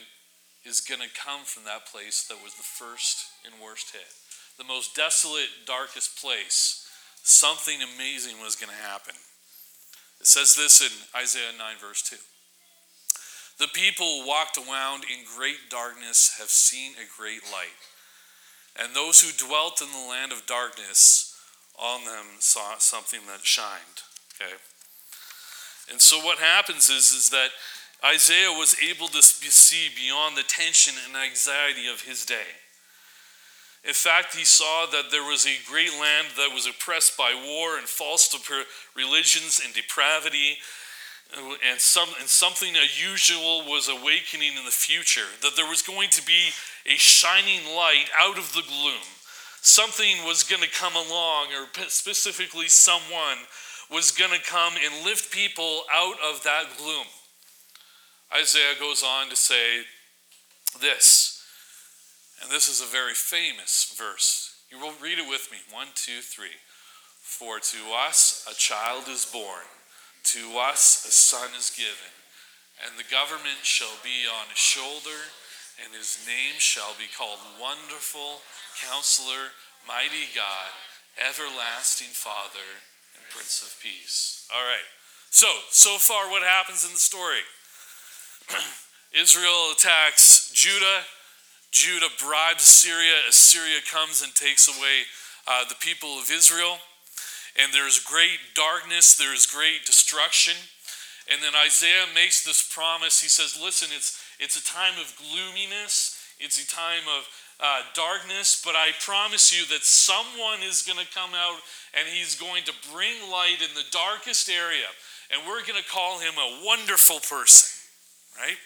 is 0.68 0.84
going 0.84 1.00
to 1.00 1.16
come 1.16 1.48
from 1.48 1.64
that 1.64 1.88
place 1.88 2.28
that 2.28 2.44
was 2.44 2.52
the 2.60 2.68
first 2.68 3.32
and 3.48 3.56
worst 3.64 3.96
hit 3.96 4.12
the 4.58 4.64
most 4.64 4.96
desolate, 4.96 5.66
darkest 5.66 6.22
place, 6.22 6.88
something 7.24 7.80
amazing 7.82 8.40
was 8.42 8.56
going 8.56 8.70
to 8.70 8.84
happen. 8.84 9.16
It 10.20 10.28
says 10.28 10.56
this 10.56 10.82
in 10.82 10.92
Isaiah 11.20 11.52
9, 11.58 11.76
verse 11.82 12.02
2. 12.02 12.16
The 13.60 13.68
people 13.68 14.26
walked 14.26 14.58
around 14.58 15.04
in 15.04 15.26
great 15.38 15.70
darkness 15.70 16.38
have 16.40 16.50
seen 16.50 16.94
a 16.94 17.20
great 17.20 17.44
light. 17.52 17.80
And 18.80 18.96
those 18.96 19.22
who 19.22 19.48
dwelt 19.48 19.82
in 19.82 19.92
the 19.92 20.10
land 20.10 20.32
of 20.32 20.46
darkness, 20.48 21.36
on 21.78 22.06
them 22.06 22.40
saw 22.40 22.78
something 22.78 23.22
that 23.28 23.46
shined. 23.46 24.02
Okay? 24.36 24.54
And 25.92 26.02
so 26.02 26.18
what 26.18 26.40
happens 26.40 26.90
is, 26.90 27.12
is 27.12 27.30
that 27.30 27.50
Isaiah 28.04 28.52
was 28.52 28.76
able 28.84 29.08
to 29.10 29.22
see 29.22 29.90
beyond 29.96 30.36
the 30.36 30.44
tension 30.44 30.94
and 31.08 31.16
anxiety 31.16 31.88
of 31.88 32.02
his 32.02 32.26
day. 32.26 32.64
In 33.86 33.94
fact, 33.94 34.36
he 34.36 34.46
saw 34.46 34.86
that 34.92 35.12
there 35.12 35.24
was 35.24 35.46
a 35.46 35.70
great 35.70 35.92
land 36.00 36.28
that 36.38 36.54
was 36.54 36.66
oppressed 36.66 37.18
by 37.18 37.34
war 37.34 37.78
and 37.78 37.88
false 37.88 38.34
religions 38.96 39.62
and 39.64 39.74
depravity, 39.74 40.58
and, 41.36 41.80
some, 41.80 42.10
and 42.20 42.30
something 42.30 42.76
unusual 42.76 43.66
was 43.68 43.90
awakening 43.90 44.56
in 44.56 44.64
the 44.64 44.72
future. 44.72 45.28
That 45.42 45.56
there 45.58 45.68
was 45.68 45.82
going 45.82 46.10
to 46.12 46.26
be 46.26 46.50
a 46.86 46.96
shining 46.98 47.76
light 47.76 48.06
out 48.20 48.38
of 48.38 48.54
the 48.54 48.62
gloom. 48.62 49.04
Something 49.62 50.24
was 50.26 50.44
going 50.44 50.62
to 50.62 50.70
come 50.70 50.96
along, 50.96 51.48
or 51.54 51.68
specifically, 51.88 52.68
someone 52.68 53.38
was 53.92 54.12
going 54.12 54.32
to 54.32 54.46
come 54.46 54.74
and 54.84 55.06
lift 55.06 55.34
people 55.34 55.82
out 55.94 56.16
of 56.24 56.44
that 56.44 56.66
gloom. 56.78 57.06
Isaiah 58.38 58.76
goes 58.80 59.04
on 59.04 59.30
to 59.30 59.36
say 59.36 59.82
this. 60.82 61.33
And 62.44 62.52
this 62.52 62.68
is 62.68 62.82
a 62.82 62.92
very 62.92 63.14
famous 63.14 63.96
verse. 63.98 64.60
You 64.70 64.78
will 64.78 64.92
read 65.02 65.18
it 65.18 65.30
with 65.30 65.48
me. 65.50 65.60
One, 65.72 65.88
two, 65.96 66.20
three. 66.20 66.60
For 67.24 67.60
to 67.60 67.82
us 67.96 68.44
a 68.52 68.54
child 68.54 69.08
is 69.08 69.24
born, 69.24 69.64
to 70.36 70.60
us 70.60 71.08
a 71.08 71.12
son 71.12 71.56
is 71.58 71.72
given, 71.72 72.12
and 72.84 73.00
the 73.00 73.08
government 73.10 73.64
shall 73.64 73.96
be 74.04 74.28
on 74.28 74.52
his 74.52 74.60
shoulder, 74.60 75.32
and 75.80 75.96
his 75.96 76.20
name 76.28 76.60
shall 76.60 76.92
be 77.00 77.08
called 77.18 77.40
Wonderful, 77.62 78.44
Counselor, 78.76 79.56
Mighty 79.88 80.28
God, 80.36 80.70
Everlasting 81.16 82.12
Father, 82.12 82.84
and 83.16 83.24
Prince 83.32 83.64
of 83.64 83.72
Peace. 83.82 84.46
All 84.54 84.68
right. 84.68 84.90
So, 85.30 85.48
so 85.72 85.98
far, 85.98 86.30
what 86.30 86.44
happens 86.44 86.84
in 86.84 86.92
the 86.92 87.00
story? 87.00 87.48
Israel 89.16 89.72
attacks 89.72 90.52
Judah 90.52 91.08
Judah 91.74 92.14
bribes 92.22 92.62
Assyria. 92.62 93.18
Assyria 93.28 93.82
comes 93.92 94.22
and 94.22 94.34
takes 94.36 94.70
away 94.70 95.10
uh, 95.48 95.66
the 95.68 95.76
people 95.82 96.20
of 96.20 96.30
Israel. 96.32 96.78
And 97.60 97.74
there's 97.74 98.00
great 98.00 98.40
darkness, 98.56 99.18
there's 99.18 99.46
great 99.46 99.86
destruction. 99.86 100.54
And 101.32 101.42
then 101.42 101.54
Isaiah 101.66 102.06
makes 102.14 102.46
this 102.46 102.62
promise. 102.62 103.22
He 103.22 103.30
says, 103.30 103.60
Listen, 103.62 103.90
it's, 103.92 104.22
it's 104.40 104.56
a 104.56 104.64
time 104.64 104.94
of 105.02 105.14
gloominess, 105.18 106.22
it's 106.40 106.62
a 106.62 106.68
time 106.68 107.06
of 107.18 107.28
uh, 107.60 107.82
darkness, 107.96 108.62
but 108.64 108.76
I 108.76 108.92
promise 109.00 109.54
you 109.54 109.66
that 109.74 109.84
someone 109.84 110.62
is 110.64 110.82
going 110.82 111.00
to 111.00 111.14
come 111.14 111.32
out 111.34 111.58
and 111.98 112.08
he's 112.08 112.36
going 112.36 112.64
to 112.66 112.74
bring 112.92 113.16
light 113.32 113.62
in 113.62 113.74
the 113.74 113.86
darkest 113.92 114.50
area. 114.50 114.90
And 115.32 115.42
we're 115.48 115.62
going 115.66 115.82
to 115.82 115.90
call 115.90 116.20
him 116.20 116.34
a 116.38 116.66
wonderful 116.66 117.18
person, 117.18 117.70
right? 118.38 118.58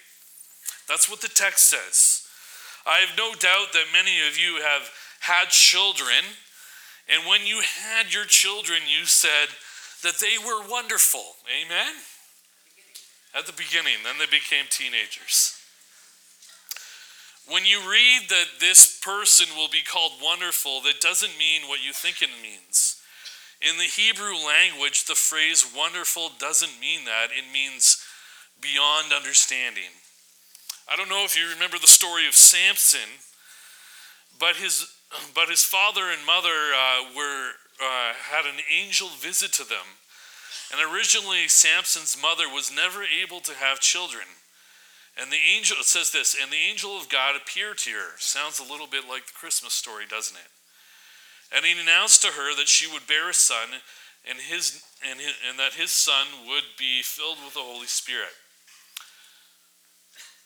That's 0.88 1.08
what 1.08 1.20
the 1.20 1.28
text 1.28 1.70
says. 1.70 2.27
I 2.86 2.98
have 2.98 3.16
no 3.16 3.32
doubt 3.32 3.72
that 3.72 3.92
many 3.92 4.26
of 4.28 4.38
you 4.38 4.62
have 4.62 4.90
had 5.20 5.50
children, 5.50 6.24
and 7.08 7.26
when 7.28 7.46
you 7.46 7.60
had 7.60 8.12
your 8.12 8.24
children, 8.24 8.80
you 8.86 9.06
said 9.06 9.48
that 10.02 10.20
they 10.20 10.38
were 10.38 10.68
wonderful. 10.68 11.24
Amen? 11.48 11.94
At 13.36 13.46
the 13.46 13.52
beginning, 13.52 13.98
then 14.04 14.14
they 14.18 14.26
became 14.26 14.64
teenagers. 14.70 15.54
When 17.50 17.64
you 17.64 17.80
read 17.80 18.28
that 18.28 18.60
this 18.60 19.00
person 19.00 19.48
will 19.56 19.68
be 19.68 19.82
called 19.82 20.12
wonderful, 20.22 20.82
that 20.82 21.00
doesn't 21.00 21.38
mean 21.38 21.62
what 21.66 21.84
you 21.84 21.92
think 21.92 22.20
it 22.20 22.30
means. 22.42 23.00
In 23.60 23.76
the 23.76 23.84
Hebrew 23.84 24.34
language, 24.34 25.04
the 25.04 25.14
phrase 25.14 25.66
wonderful 25.74 26.30
doesn't 26.38 26.80
mean 26.80 27.06
that, 27.06 27.28
it 27.32 27.44
means 27.52 28.04
beyond 28.60 29.12
understanding. 29.12 29.90
I 30.90 30.96
don't 30.96 31.10
know 31.10 31.24
if 31.24 31.36
you 31.36 31.48
remember 31.52 31.78
the 31.78 31.86
story 31.86 32.26
of 32.26 32.34
Samson, 32.34 33.20
but 34.40 34.56
his, 34.56 34.88
but 35.34 35.48
his 35.48 35.62
father 35.62 36.08
and 36.08 36.24
mother 36.24 36.48
uh, 36.48 37.12
were, 37.14 37.50
uh, 37.76 38.12
had 38.16 38.46
an 38.46 38.60
angel 38.72 39.08
visit 39.08 39.52
to 39.54 39.64
them. 39.64 40.00
And 40.72 40.80
originally, 40.80 41.48
Samson's 41.48 42.16
mother 42.20 42.48
was 42.48 42.72
never 42.74 43.02
able 43.04 43.40
to 43.40 43.54
have 43.54 43.80
children. 43.80 44.24
And 45.20 45.30
the 45.30 45.44
angel, 45.56 45.76
it 45.80 45.84
says 45.84 46.10
this, 46.10 46.36
and 46.40 46.50
the 46.50 46.56
angel 46.70 46.96
of 46.96 47.08
God 47.08 47.36
appeared 47.36 47.78
to 47.78 47.90
her. 47.90 48.16
Sounds 48.18 48.58
a 48.58 48.70
little 48.70 48.86
bit 48.86 49.04
like 49.08 49.26
the 49.26 49.32
Christmas 49.38 49.74
story, 49.74 50.04
doesn't 50.08 50.36
it? 50.36 50.50
And 51.54 51.64
he 51.64 51.78
announced 51.78 52.22
to 52.22 52.28
her 52.28 52.54
that 52.56 52.68
she 52.68 52.90
would 52.90 53.06
bear 53.06 53.28
a 53.28 53.34
son, 53.34 53.80
and, 54.28 54.38
his, 54.38 54.82
and, 55.08 55.20
his, 55.20 55.34
and 55.48 55.58
that 55.58 55.74
his 55.74 55.90
son 55.90 56.26
would 56.46 56.64
be 56.78 57.02
filled 57.02 57.38
with 57.44 57.54
the 57.54 57.60
Holy 57.60 57.86
Spirit. 57.86 58.32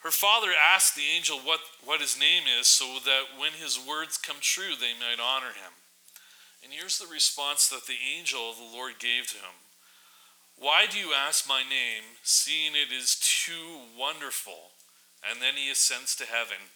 Her 0.03 0.11
father 0.11 0.51
asked 0.51 0.97
the 0.97 1.07
angel 1.15 1.39
what, 1.39 1.61
what 1.85 2.01
his 2.01 2.19
name 2.19 2.43
is 2.59 2.67
so 2.67 2.99
that 3.05 3.39
when 3.39 3.53
his 3.53 3.79
words 3.79 4.19
come 4.19 4.39
true, 4.41 4.75
they 4.75 4.93
might 4.99 5.23
honor 5.23 5.55
him. 5.55 5.79
And 6.63 6.73
here's 6.73 6.99
the 6.99 7.07
response 7.07 7.69
that 7.69 7.87
the 7.87 8.03
angel 8.19 8.51
of 8.51 8.57
the 8.57 8.77
Lord 8.77 8.99
gave 8.99 9.29
to 9.29 9.37
him 9.37 9.63
Why 10.57 10.87
do 10.91 10.99
you 10.99 11.13
ask 11.13 11.49
my 11.49 11.63
name, 11.63 12.19
seeing 12.23 12.73
it 12.75 12.93
is 12.93 13.17
too 13.17 13.79
wonderful? 13.99 14.75
And 15.23 15.41
then 15.41 15.55
he 15.55 15.71
ascends 15.71 16.17
to 16.17 16.25
heaven. 16.25 16.75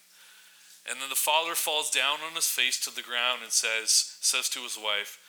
And 0.89 1.01
then 1.01 1.09
the 1.09 1.15
father 1.15 1.53
falls 1.53 1.91
down 1.91 2.19
on 2.25 2.35
his 2.35 2.47
face 2.47 2.79
to 2.81 2.95
the 2.95 3.01
ground 3.01 3.41
and 3.43 3.51
says, 3.51 4.15
says 4.21 4.47
to 4.49 4.63
his 4.63 4.77
wife, 4.77 5.19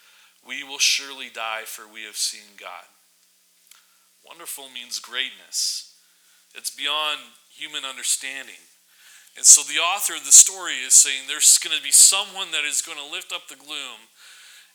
We 0.46 0.62
will 0.62 0.78
surely 0.78 1.30
die, 1.34 1.62
for 1.64 1.82
we 1.82 2.04
have 2.04 2.16
seen 2.16 2.54
God. 2.56 2.86
Wonderful 4.24 4.70
means 4.70 5.00
greatness. 5.00 5.94
It's 6.54 6.70
beyond 6.70 7.18
human 7.58 7.84
understanding. 7.84 8.62
And 9.36 9.44
so 9.44 9.62
the 9.62 9.80
author 9.80 10.14
of 10.14 10.24
the 10.24 10.32
story 10.32 10.82
is 10.86 10.94
saying 10.94 11.26
there's 11.26 11.58
going 11.58 11.76
to 11.76 11.82
be 11.82 11.92
someone 11.92 12.50
that 12.52 12.64
is 12.64 12.82
going 12.82 12.98
to 12.98 13.12
lift 13.12 13.32
up 13.32 13.48
the 13.48 13.56
gloom, 13.56 14.10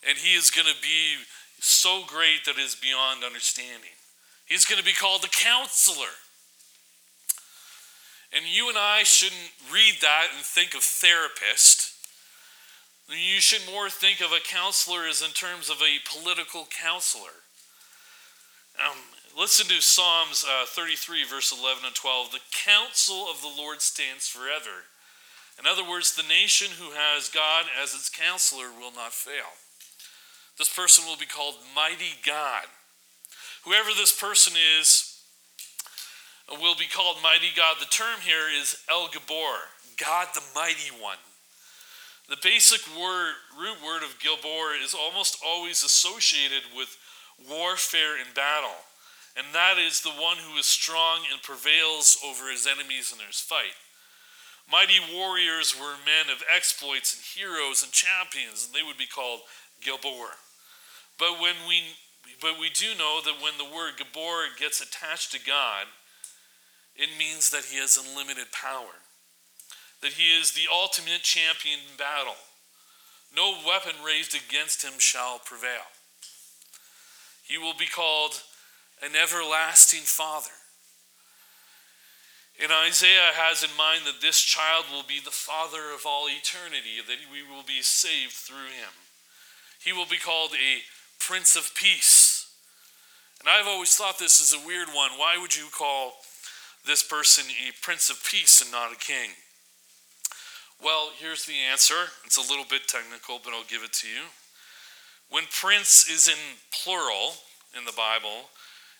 and 0.08 0.18
he 0.18 0.36
is 0.36 0.52
going 0.52 0.68
to 0.68 0.82
be 0.82 1.24
so 1.60 2.04
great 2.06 2.46
that 2.46 2.58
is 2.58 2.76
beyond 2.76 3.24
understanding. 3.24 3.96
He's 4.46 4.66
going 4.66 4.80
to 4.80 4.86
be 4.86 4.94
called 4.94 5.24
the 5.24 5.32
counselor. 5.32 6.12
And 8.36 8.46
you 8.46 8.68
and 8.68 8.78
I 8.78 9.04
shouldn't 9.04 9.52
read 9.72 9.96
that 10.02 10.28
and 10.36 10.44
think 10.44 10.76
of 10.76 10.84
therapist. 10.84 11.94
You 13.08 13.40
should 13.40 13.62
more 13.72 13.90
think 13.90 14.22
of 14.22 14.32
a 14.32 14.40
counselor 14.40 15.08
as 15.08 15.22
in 15.22 15.32
terms 15.32 15.70
of 15.70 15.78
a 15.82 16.02
political 16.08 16.68
counselor. 16.72 17.44
Um, 18.80 18.98
Listen 19.38 19.66
to 19.68 19.82
Psalms 19.82 20.46
uh, 20.48 20.66
33, 20.68 21.26
verse 21.26 21.52
11 21.52 21.86
and 21.86 21.96
12. 21.96 22.32
The 22.32 22.40
counsel 22.52 23.26
of 23.30 23.42
the 23.42 23.52
Lord 23.58 23.82
stands 23.82 24.28
forever. 24.28 24.86
In 25.60 25.66
other 25.66 25.88
words, 25.88 26.16
the 26.16 26.28
nation 26.28 26.68
who 26.78 26.92
has 26.92 27.30
God 27.30 27.66
as 27.82 27.94
its 27.94 28.10
counselor 28.10 28.70
will 28.70 28.94
not 28.94 29.12
fail. 29.12 29.58
This 30.58 30.74
person 30.74 31.06
will 31.06 31.18
be 31.18 31.26
called 31.26 31.56
Mighty 31.76 32.14
God. 32.26 32.66
Whoever 33.66 33.90
this 33.96 34.14
person 34.18 34.54
is 34.80 35.20
will 36.50 36.76
be 36.76 36.86
called 36.86 37.18
Mighty 37.24 37.50
God. 37.56 37.78
The 37.80 37.86
term 37.86 38.22
here 38.22 38.50
is 38.54 38.78
El 38.90 39.08
Gibbor, 39.08 39.58
God 39.98 40.28
the 40.36 40.44
Mighty 40.54 40.92
One. 41.02 41.18
The 42.30 42.38
basic 42.42 42.82
word, 42.96 43.34
root 43.60 43.78
word 43.84 44.04
of 44.04 44.20
Gibbor 44.20 44.82
is 44.84 44.94
almost 44.94 45.38
always 45.46 45.84
associated 45.84 46.64
with 46.76 46.98
warfare 47.50 48.16
and 48.24 48.34
battle, 48.36 48.78
and 49.36 49.48
that 49.54 49.78
is 49.78 50.02
the 50.02 50.14
one 50.14 50.38
who 50.38 50.58
is 50.58 50.66
strong 50.66 51.22
and 51.32 51.42
prevails 51.42 52.18
over 52.26 52.50
his 52.52 52.68
enemies 52.68 53.12
in 53.12 53.18
their 53.18 53.34
fight. 53.34 53.78
Mighty 54.72 55.00
warriors 55.14 55.76
were 55.78 55.98
men 56.06 56.32
of 56.32 56.44
exploits 56.54 57.14
and 57.14 57.24
heroes 57.24 57.84
and 57.84 57.92
champions, 57.92 58.66
and 58.66 58.74
they 58.74 58.86
would 58.86 58.98
be 58.98 59.08
called 59.08 59.42
Gibbor. 59.84 60.38
But 61.20 61.40
when 61.42 61.56
we 61.68 61.84
but 62.42 62.60
we 62.60 62.70
do 62.70 62.96
know 62.98 63.20
that 63.24 63.44
when 63.44 63.58
the 63.58 63.76
word 63.76 63.94
Gibbor 63.98 64.58
gets 64.58 64.80
attached 64.80 65.34
to 65.34 65.46
God, 65.46 65.88
it 66.96 67.10
means 67.20 67.50
that 67.50 67.66
he 67.66 67.78
has 67.80 67.98
unlimited 67.98 68.52
power, 68.52 69.04
that 70.02 70.14
he 70.14 70.32
is 70.32 70.54
the 70.54 70.72
ultimate 70.72 71.22
champion 71.22 71.80
in 71.80 71.98
battle. 71.98 72.36
No 73.36 73.58
weapon 73.68 73.94
raised 74.06 74.36
against 74.36 74.84
him 74.84 74.94
shall 75.00 75.40
prevail. 75.40 75.92
He 77.44 77.58
will 77.58 77.74
be 77.78 77.88
called 77.88 78.42
an 79.04 79.12
everlasting 79.16 80.06
father. 80.06 80.56
And 82.62 82.72
Isaiah 82.72 83.34
has 83.34 83.64
in 83.64 83.76
mind 83.78 84.02
that 84.06 84.22
this 84.22 84.40
child 84.40 84.86
will 84.92 85.04
be 85.04 85.20
the 85.20 85.32
father 85.32 85.92
of 85.94 86.06
all 86.06 86.28
eternity, 86.28 87.02
that 87.06 87.18
we 87.32 87.42
will 87.42 87.64
be 87.64 87.82
saved 87.82 88.34
through 88.34 88.72
him. 88.72 88.94
He 89.84 89.92
will 89.92 90.06
be 90.06 90.18
called 90.18 90.52
a 90.54 90.82
prince 91.20 91.56
of 91.56 91.76
peace. 91.76 92.48
And 93.40 93.50
I've 93.50 93.68
always 93.68 93.96
thought 93.96 94.20
this 94.20 94.40
is 94.40 94.54
a 94.54 94.66
weird 94.66 94.88
one. 94.90 95.12
Why 95.18 95.38
would 95.40 95.56
you 95.56 95.66
call 95.78 96.14
this 96.86 97.04
person 97.04 97.46
a 97.50 97.74
prince 97.82 98.10
of 98.10 98.24
peace 98.24 98.62
and 98.62 98.72
not 98.72 98.94
a 98.94 98.98
king? 98.98 99.32
Well, 100.82 101.12
here's 101.18 101.46
the 101.46 101.60
answer. 101.72 102.12
It's 102.26 102.38
a 102.38 102.50
little 102.50 102.66
bit 102.70 102.88
technical, 102.88 103.40
but 103.44 103.54
I'll 103.54 103.68
give 103.68 103.84
it 103.84 103.94
to 103.94 104.08
you. 104.08 104.30
When 105.30 105.44
prince 105.50 106.10
is 106.10 106.28
in 106.28 106.38
plural 106.72 107.34
in 107.78 107.86
the 107.86 107.94
Bible, 107.98 108.50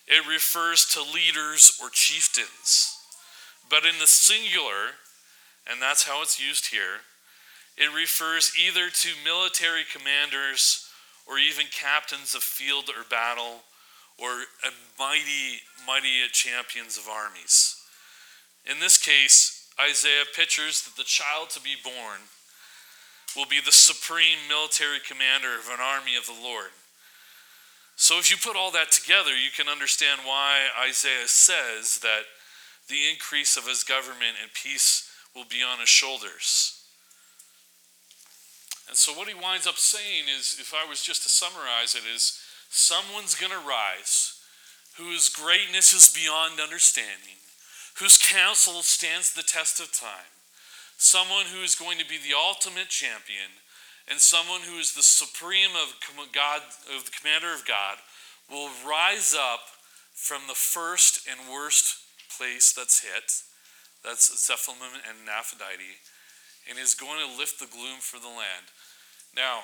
it 0.08 0.28
refers 0.28 0.86
to 0.94 1.02
leaders 1.02 1.78
or 1.82 1.90
chieftains. 1.92 2.96
But 3.70 3.86
in 3.86 4.00
the 4.00 4.08
singular, 4.08 5.00
and 5.70 5.82
that's 5.82 6.04
how 6.04 6.22
it's 6.22 6.40
used 6.40 6.68
here, 6.68 7.02
it 7.78 7.94
refers 7.96 8.54
either 8.60 8.90
to 8.90 9.10
military 9.24 9.84
commanders 9.92 10.88
or 11.26 11.40
even 11.40 11.66
captains 11.72 12.36
of 12.36 12.44
field 12.44 12.90
or 12.90 13.04
battle 13.10 13.64
or 14.18 14.44
mighty, 15.00 15.64
mighty 15.88 16.28
champions 16.32 16.98
of 16.98 17.08
armies. 17.08 17.82
In 18.70 18.80
this 18.80 18.98
case, 18.98 19.68
Isaiah 19.82 20.26
pictures 20.36 20.84
that 20.84 20.96
the 20.96 21.04
child 21.04 21.50
to 21.52 21.62
be 21.62 21.76
born 21.84 22.30
will 23.36 23.48
be 23.48 23.60
the 23.64 23.72
supreme 23.72 24.38
military 24.48 25.00
commander 25.00 25.58
of 25.58 25.68
an 25.68 25.82
army 25.82 26.16
of 26.16 26.28
the 26.28 26.38
Lord. 26.40 26.70
So, 27.96 28.18
if 28.18 28.32
you 28.32 28.38
put 28.38 28.58
all 28.58 28.72
that 28.72 28.92
together, 28.92 29.32
you 29.32 29.50
can 29.56 29.68
understand 29.68 30.22
why 30.26 30.68
Isaiah 30.88 31.28
says 31.28 32.00
that 32.00 32.24
the 32.90 33.08
increase 33.12 33.56
of 33.56 33.68
his 33.68 33.84
government 33.84 34.38
and 34.42 34.52
peace 34.54 35.10
will 35.36 35.46
be 35.46 35.64
on 35.64 35.80
his 35.80 35.90
shoulders. 35.90 36.82
And 38.88 38.98
so, 38.98 39.14
what 39.14 39.28
he 39.28 39.34
winds 39.34 39.68
up 39.68 39.78
saying 39.78 40.26
is 40.26 40.58
if 40.60 40.74
I 40.74 40.88
was 40.88 41.04
just 41.04 41.24
to 41.24 41.30
summarize 41.30 41.96
it, 41.96 42.04
is 42.14 42.40
someone's 42.70 43.36
going 43.36 43.52
to 43.52 43.68
rise 43.68 44.40
whose 44.98 45.30
greatness 45.30 45.94
is 45.94 46.14
beyond 46.14 46.60
understanding, 46.60 47.42
whose 48.00 48.18
counsel 48.18 48.82
stands 48.84 49.34
the 49.34 49.42
test 49.42 49.80
of 49.80 49.92
time, 49.92 50.30
someone 50.98 51.46
who 51.46 51.64
is 51.64 51.76
going 51.76 51.98
to 51.98 52.06
be 52.06 52.18
the 52.18 52.36
ultimate 52.38 52.90
champion, 52.90 53.58
and 54.10 54.20
someone 54.20 54.62
who 54.62 54.78
is 54.80 54.94
the 54.94 55.04
supreme 55.04 55.72
of 55.72 55.96
God, 56.34 56.62
of 56.96 57.06
the 57.06 57.12
commander 57.12 57.54
of 57.54 57.66
God, 57.66 57.98
will 58.52 58.70
rise 58.88 59.36
up 59.38 59.62
from 60.14 60.44
the 60.48 60.56
first 60.56 61.28
and 61.28 61.52
worst 61.52 62.04
place 62.38 62.74
that's 62.74 63.02
hit, 63.02 63.32
that's 64.04 64.28
Zebulun 64.46 65.00
and 65.08 65.26
Naphtali, 65.26 66.02
and 66.70 66.78
is 66.78 66.94
going 66.94 67.20
to 67.20 67.38
lift 67.38 67.60
the 67.60 67.72
gloom 67.72 68.00
for 68.00 68.20
the 68.20 68.28
land. 68.28 68.68
Now, 69.36 69.64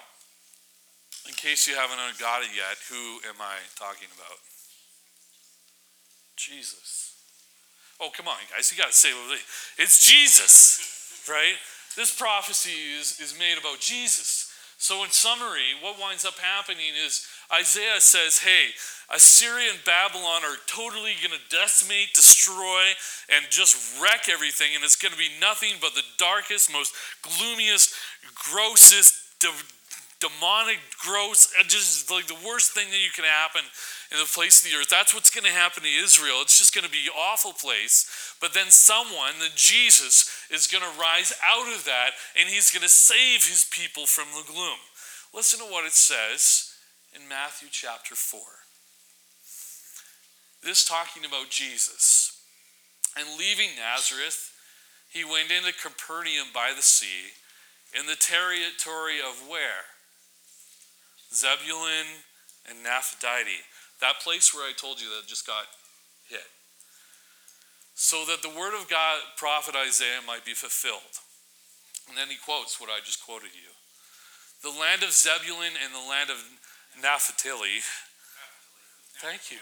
in 1.28 1.34
case 1.34 1.68
you 1.68 1.76
haven't 1.76 2.00
got 2.20 2.42
it 2.42 2.50
yet, 2.56 2.80
who 2.90 3.20
am 3.28 3.42
I 3.42 3.60
talking 3.76 4.08
about? 4.16 4.40
Jesus. 6.36 7.16
Oh, 8.00 8.10
come 8.16 8.28
on, 8.28 8.38
guys, 8.50 8.72
you 8.72 8.78
got 8.78 8.92
to 8.92 8.98
say 8.98 9.10
it. 9.10 9.40
It's 9.78 10.08
Jesus, 10.08 11.28
right? 11.30 11.60
This 11.96 12.14
prophecy 12.16 12.98
is, 13.00 13.20
is 13.20 13.38
made 13.38 13.58
about 13.60 13.80
Jesus. 13.80 14.52
So, 14.78 15.04
in 15.04 15.12
summary, 15.12 15.76
what 15.82 16.00
winds 16.00 16.24
up 16.24 16.40
happening 16.40 16.96
is 17.06 17.28
Isaiah 17.54 18.00
says, 18.00 18.40
hey, 18.40 18.68
Assyria 19.14 19.72
and 19.72 19.84
Babylon 19.84 20.44
are 20.46 20.56
totally 20.68 21.16
going 21.22 21.36
to 21.36 21.50
decimate, 21.56 22.14
destroy, 22.14 22.96
and 23.28 23.44
just 23.50 24.02
wreck 24.02 24.30
everything, 24.30 24.76
and 24.76 24.84
it's 24.84 24.96
going 24.96 25.12
to 25.12 25.18
be 25.18 25.32
nothing 25.42 25.74
but 25.82 25.96
the 25.96 26.08
darkest, 26.18 26.72
most 26.72 26.94
gloomiest, 27.22 27.94
grossest, 28.36 29.42
demonic, 30.20 30.80
gross, 31.00 31.54
just 31.68 32.12
like 32.12 32.28
the 32.28 32.38
worst 32.46 32.74
thing 32.74 32.90
that 32.90 33.04
you 33.04 33.12
can 33.16 33.24
happen 33.24 33.62
in 34.12 34.20
the 34.20 34.26
place 34.26 34.60
of 34.60 34.70
the 34.70 34.78
earth. 34.78 34.90
That's 34.90 35.14
what's 35.14 35.30
going 35.30 35.46
to 35.46 35.52
happen 35.52 35.84
to 35.84 35.90
Israel. 35.90 36.40
It's 36.42 36.58
just 36.58 36.76
going 36.76 36.86
to 36.86 36.92
be 36.92 37.08
an 37.08 37.16
awful 37.18 37.54
place. 37.54 38.36
But 38.42 38.54
then 38.54 38.68
someone, 38.68 39.40
the 39.40 39.50
Jesus, 39.56 40.30
is 40.52 40.68
going 40.68 40.84
to 40.84 41.00
rise 41.00 41.34
out 41.46 41.74
of 41.74 41.86
that, 41.86 42.12
and 42.38 42.50
he's 42.50 42.72
going 42.72 42.84
to 42.84 42.90
save 42.90 43.48
his 43.48 43.66
people 43.72 44.06
from 44.06 44.28
the 44.36 44.52
gloom. 44.52 44.80
Listen 45.34 45.60
to 45.60 45.72
what 45.72 45.86
it 45.86 45.94
says 45.94 46.74
in 47.16 47.28
Matthew 47.30 47.70
chapter 47.72 48.16
4. 48.16 48.40
This 50.64 50.84
talking 50.84 51.24
about 51.24 51.50
Jesus. 51.50 52.36
And 53.18 53.40
leaving 53.40 53.70
Nazareth, 53.78 54.52
he 55.10 55.24
went 55.24 55.52
into 55.52 55.74
Capernaum 55.74 56.48
by 56.54 56.74
the 56.76 56.82
sea, 56.82 57.34
in 57.98 58.06
the 58.06 58.16
territory 58.16 59.18
of 59.18 59.48
where? 59.48 59.99
Zebulun 61.34 62.26
and 62.70 62.84
Naphtali. 62.84 63.66
That 64.02 64.22
place 64.24 64.54
where 64.54 64.68
I 64.68 64.74
told 64.74 65.02
you 65.02 65.08
that 65.10 65.28
just 65.28 65.46
got 65.46 65.66
hit. 66.28 66.48
So 67.96 68.24
that 68.28 68.42
the 68.42 68.50
word 68.50 68.80
of 68.80 68.90
God, 68.90 69.20
prophet 69.36 69.76
Isaiah, 69.76 70.24
might 70.26 70.46
be 70.46 70.54
fulfilled. 70.54 71.20
And 72.08 72.18
then 72.18 72.30
he 72.30 72.38
quotes 72.38 72.80
what 72.80 72.90
I 72.90 73.04
just 73.04 73.24
quoted 73.24 73.52
you. 73.54 73.76
The 74.64 74.72
land 74.74 75.04
of 75.04 75.12
Zebulun 75.12 75.76
and 75.78 75.94
the 75.94 76.10
land 76.10 76.30
of 76.30 76.40
Naphtali. 77.02 77.84
Thank 79.22 79.52
you. 79.52 79.60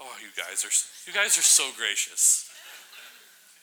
Oh, 0.00 0.16
you 0.20 0.32
guys 0.32 0.64
are 0.64 0.72
you 1.04 1.12
guys 1.12 1.36
are 1.36 1.44
so 1.44 1.68
gracious. 1.76 2.48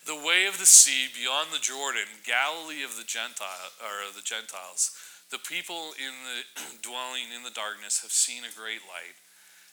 The 0.05 0.15
way 0.15 0.45
of 0.45 0.57
the 0.57 0.69
sea 0.69 1.09
beyond 1.09 1.49
the 1.51 1.59
Jordan, 1.59 2.07
Galilee 2.23 2.85
of 2.85 2.95
the 2.95 3.03
Gentile 3.03 3.73
or 3.81 4.13
the 4.13 4.21
Gentiles. 4.21 4.93
The 5.31 5.43
people 5.43 5.91
in 5.99 6.13
the 6.23 6.39
dwelling 6.87 7.33
in 7.35 7.43
the 7.43 7.53
darkness 7.53 8.01
have 8.01 8.11
seen 8.11 8.43
a 8.43 8.55
great 8.55 8.83
light. 8.87 9.17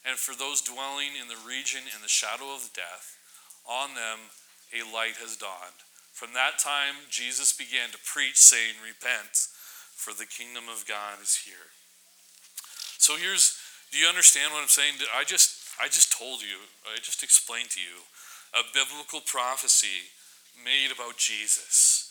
And 0.05 0.19
for 0.19 0.37
those 0.37 0.61
dwelling 0.61 1.17
in 1.17 1.29
the 1.29 1.41
region 1.49 1.87
in 1.89 2.03
the 2.03 2.13
shadow 2.13 2.53
of 2.53 2.75
death, 2.75 3.17
on 3.65 3.95
them 3.95 4.29
a 4.75 4.85
light 4.85 5.17
has 5.23 5.37
dawned. 5.37 5.81
From 6.13 6.35
that 6.35 6.59
time, 6.59 7.09
Jesus 7.09 7.53
began 7.53 7.91
to 7.91 7.99
preach, 8.05 8.37
saying, 8.37 8.79
Repent, 8.85 9.49
for 9.97 10.13
the 10.13 10.29
kingdom 10.29 10.69
of 10.71 10.87
God 10.87 11.23
is 11.23 11.47
here. 11.47 11.73
So 12.99 13.17
here's, 13.17 13.57
do 13.91 13.99
you 13.99 14.07
understand 14.07 14.53
what 14.53 14.63
I'm 14.63 14.69
saying? 14.69 14.95
I 15.17 15.25
just 15.25 15.65
I 15.81 15.87
just 15.87 16.13
told 16.13 16.43
you, 16.43 16.59
I 16.87 16.99
just 16.99 17.23
explained 17.23 17.71
to 17.71 17.81
you 17.81 18.07
a 18.55 18.63
biblical 18.73 19.21
prophecy 19.21 20.15
made 20.63 20.95
about 20.95 21.17
Jesus. 21.19 22.04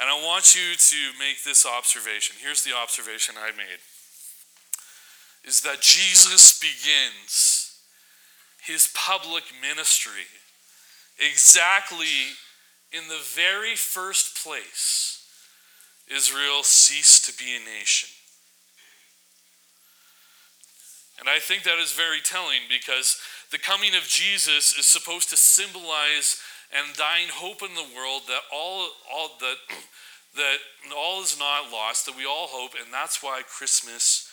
And 0.00 0.08
I 0.08 0.14
want 0.24 0.54
you 0.54 0.76
to 0.76 1.18
make 1.18 1.42
this 1.44 1.66
observation. 1.66 2.36
Here's 2.40 2.62
the 2.62 2.76
observation 2.76 3.34
I 3.38 3.50
made 3.56 3.80
is 5.44 5.62
that 5.62 5.80
Jesus 5.80 6.58
begins 6.58 7.80
his 8.62 8.92
public 8.94 9.44
ministry 9.62 10.28
exactly 11.18 12.36
in 12.92 13.08
the 13.08 13.20
very 13.34 13.74
first 13.74 14.44
place 14.44 15.24
Israel 16.14 16.62
ceased 16.62 17.26
to 17.26 17.44
be 17.44 17.56
a 17.56 17.78
nation. 17.78 18.08
And 21.18 21.28
I 21.28 21.38
think 21.38 21.64
that 21.64 21.78
is 21.78 21.92
very 21.92 22.20
telling 22.20 22.60
because 22.68 23.18
the 23.50 23.58
coming 23.58 23.94
of 23.96 24.04
Jesus 24.04 24.76
is 24.78 24.86
supposed 24.86 25.30
to 25.30 25.36
symbolize 25.36 26.40
and 26.76 26.96
dying 26.96 27.28
hope 27.32 27.62
in 27.62 27.74
the 27.74 27.94
world 27.96 28.22
that 28.26 28.42
all, 28.52 28.88
all 29.12 29.30
that, 29.40 29.56
that 30.36 30.58
all 30.96 31.22
is 31.22 31.38
not 31.38 31.72
lost, 31.72 32.06
that 32.06 32.16
we 32.16 32.26
all 32.26 32.48
hope, 32.48 32.72
and 32.74 32.92
that's 32.92 33.22
why 33.22 33.42
Christmas 33.48 34.30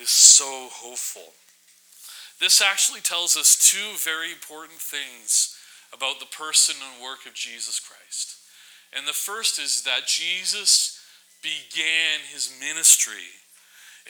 is 0.00 0.10
so 0.10 0.68
hopeful. 0.70 1.34
This 2.40 2.62
actually 2.62 3.00
tells 3.00 3.36
us 3.36 3.70
two 3.70 3.96
very 3.98 4.32
important 4.32 4.80
things 4.80 5.56
about 5.92 6.20
the 6.20 6.26
person 6.26 6.74
and 6.80 7.02
work 7.02 7.26
of 7.26 7.34
Jesus 7.34 7.78
Christ. 7.78 8.36
And 8.96 9.06
the 9.06 9.12
first 9.12 9.58
is 9.58 9.82
that 9.82 10.06
Jesus 10.06 11.00
began 11.42 12.20
his 12.32 12.52
ministry 12.58 13.42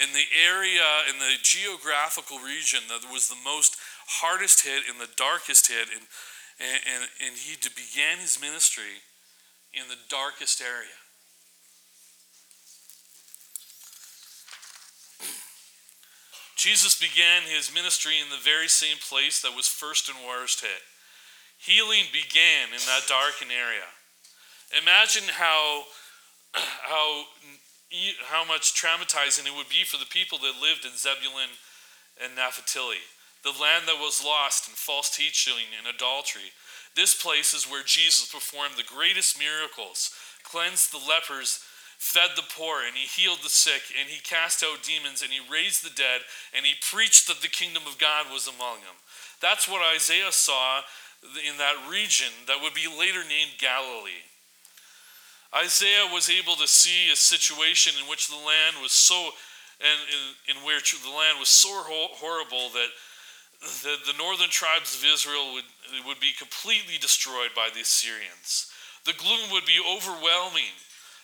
in 0.01 0.13
the 0.13 0.25
area, 0.33 1.05
in 1.13 1.19
the 1.19 1.37
geographical 1.43 2.39
region 2.39 2.81
that 2.89 3.05
was 3.13 3.29
the 3.29 3.41
most 3.45 3.77
hardest 4.07 4.65
hit 4.65 4.85
and 4.89 4.99
the 4.99 5.13
darkest 5.17 5.69
hit, 5.69 5.89
and, 6.63 6.81
and, 6.87 7.03
and 7.27 7.35
he 7.37 7.57
began 7.59 8.19
his 8.19 8.41
ministry 8.41 9.03
in 9.75 9.89
the 9.89 9.99
darkest 10.09 10.63
area. 10.63 10.95
Jesus 16.57 16.95
began 16.99 17.43
his 17.43 17.75
ministry 17.75 18.15
in 18.23 18.31
the 18.31 18.39
very 18.43 18.69
same 18.69 18.99
place 19.03 19.43
that 19.43 19.57
was 19.57 19.67
first 19.67 20.09
and 20.09 20.19
worst 20.27 20.61
hit. 20.61 20.83
Healing 21.59 22.07
began 22.13 22.71
in 22.71 22.83
that 22.87 23.09
darkened 23.09 23.51
area. 23.51 23.91
Imagine 24.81 25.25
how, 25.35 25.85
how, 26.55 27.25
how 28.31 28.45
much 28.47 28.75
traumatizing 28.75 29.47
it 29.47 29.57
would 29.57 29.69
be 29.69 29.83
for 29.83 29.97
the 29.97 30.07
people 30.07 30.39
that 30.39 30.63
lived 30.63 30.85
in 30.85 30.95
Zebulun 30.95 31.51
and 32.23 32.37
Naphtali, 32.37 33.03
the 33.43 33.51
land 33.51 33.87
that 33.87 33.99
was 33.99 34.25
lost 34.25 34.69
in 34.69 34.75
false 34.75 35.15
teaching 35.15 35.67
and 35.77 35.87
adultery. 35.87 36.55
This 36.95 37.15
place 37.15 37.55
is 37.55 37.71
where 37.71 37.83
Jesus 37.83 38.31
performed 38.31 38.77
the 38.77 38.85
greatest 38.85 39.39
miracles, 39.39 40.11
cleansed 40.45 40.93
the 40.93 41.03
lepers, 41.03 41.65
fed 41.99 42.31
the 42.37 42.47
poor, 42.55 42.83
and 42.83 42.95
he 42.95 43.07
healed 43.07 43.39
the 43.43 43.49
sick, 43.49 43.83
and 43.99 44.11
he 44.11 44.21
cast 44.21 44.63
out 44.63 44.83
demons, 44.83 45.23
and 45.23 45.31
he 45.31 45.41
raised 45.51 45.85
the 45.85 45.95
dead, 45.95 46.21
and 46.55 46.67
he 46.67 46.75
preached 46.91 47.27
that 47.27 47.41
the 47.41 47.49
kingdom 47.49 47.85
of 47.87 47.99
God 47.99 48.27
was 48.33 48.47
among 48.47 48.83
them. 48.83 48.99
That's 49.41 49.69
what 49.69 49.83
Isaiah 49.95 50.33
saw 50.33 50.83
in 51.23 51.59
that 51.59 51.79
region 51.91 52.31
that 52.47 52.61
would 52.63 52.75
be 52.75 52.91
later 52.91 53.23
named 53.23 53.59
Galilee. 53.59 54.27
Isaiah 55.55 56.09
was 56.13 56.31
able 56.31 56.57
to 56.57 56.67
see 56.67 57.13
a 57.13 57.17
situation 57.17 57.93
in 58.01 58.09
which 58.09 58.29
the 58.29 58.37
land 58.37 58.83
was 58.83 58.93
so, 58.93 59.31
and 59.81 59.99
in, 60.11 60.57
in 60.57 60.67
which 60.67 60.93
the 60.93 61.11
land 61.11 61.39
was 61.39 61.49
so 61.49 61.71
horrible 62.19 62.71
that 62.75 62.89
the, 63.63 63.97
the 64.11 64.19
northern 64.19 64.51
tribes 64.51 64.95
of 64.97 65.07
Israel 65.07 65.55
would, 65.55 65.65
would 66.07 66.21
be 66.21 66.33
completely 66.37 66.99
destroyed 66.99 67.55
by 67.55 67.69
the 67.73 67.81
Assyrians. 67.81 68.71
The 69.05 69.15
gloom 69.15 69.51
would 69.51 69.67
be 69.67 69.79
overwhelming. 69.79 70.75